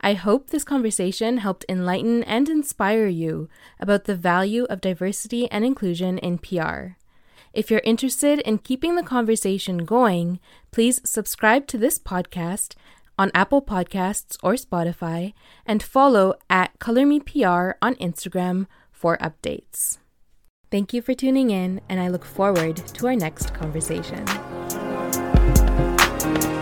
I 0.00 0.14
hope 0.14 0.48
this 0.48 0.64
conversation 0.64 1.38
helped 1.38 1.66
enlighten 1.68 2.22
and 2.24 2.48
inspire 2.48 3.06
you 3.06 3.50
about 3.78 4.04
the 4.04 4.16
value 4.16 4.64
of 4.70 4.80
diversity 4.80 5.50
and 5.50 5.62
inclusion 5.62 6.16
in 6.16 6.38
PR. 6.38 6.96
If 7.52 7.70
you're 7.70 7.82
interested 7.84 8.38
in 8.40 8.58
keeping 8.58 8.96
the 8.96 9.02
conversation 9.02 9.84
going, 9.84 10.40
please 10.70 11.02
subscribe 11.04 11.66
to 11.66 11.76
this 11.76 11.98
podcast 11.98 12.74
on 13.18 13.30
Apple 13.34 13.60
Podcasts 13.60 14.38
or 14.42 14.54
Spotify 14.54 15.34
and 15.66 15.82
follow 15.82 16.34
at 16.48 16.78
Color 16.78 17.04
Me 17.04 17.20
PR 17.20 17.72
on 17.82 17.94
Instagram 17.96 18.68
for 18.90 19.18
updates. 19.18 19.98
Thank 20.70 20.94
you 20.94 21.02
for 21.02 21.12
tuning 21.12 21.50
in, 21.50 21.82
and 21.90 22.00
I 22.00 22.08
look 22.08 22.24
forward 22.24 22.76
to 22.76 23.06
our 23.06 23.14
next 23.14 23.52
conversation 23.52 24.24
thank 26.26 26.44
you 26.44 26.55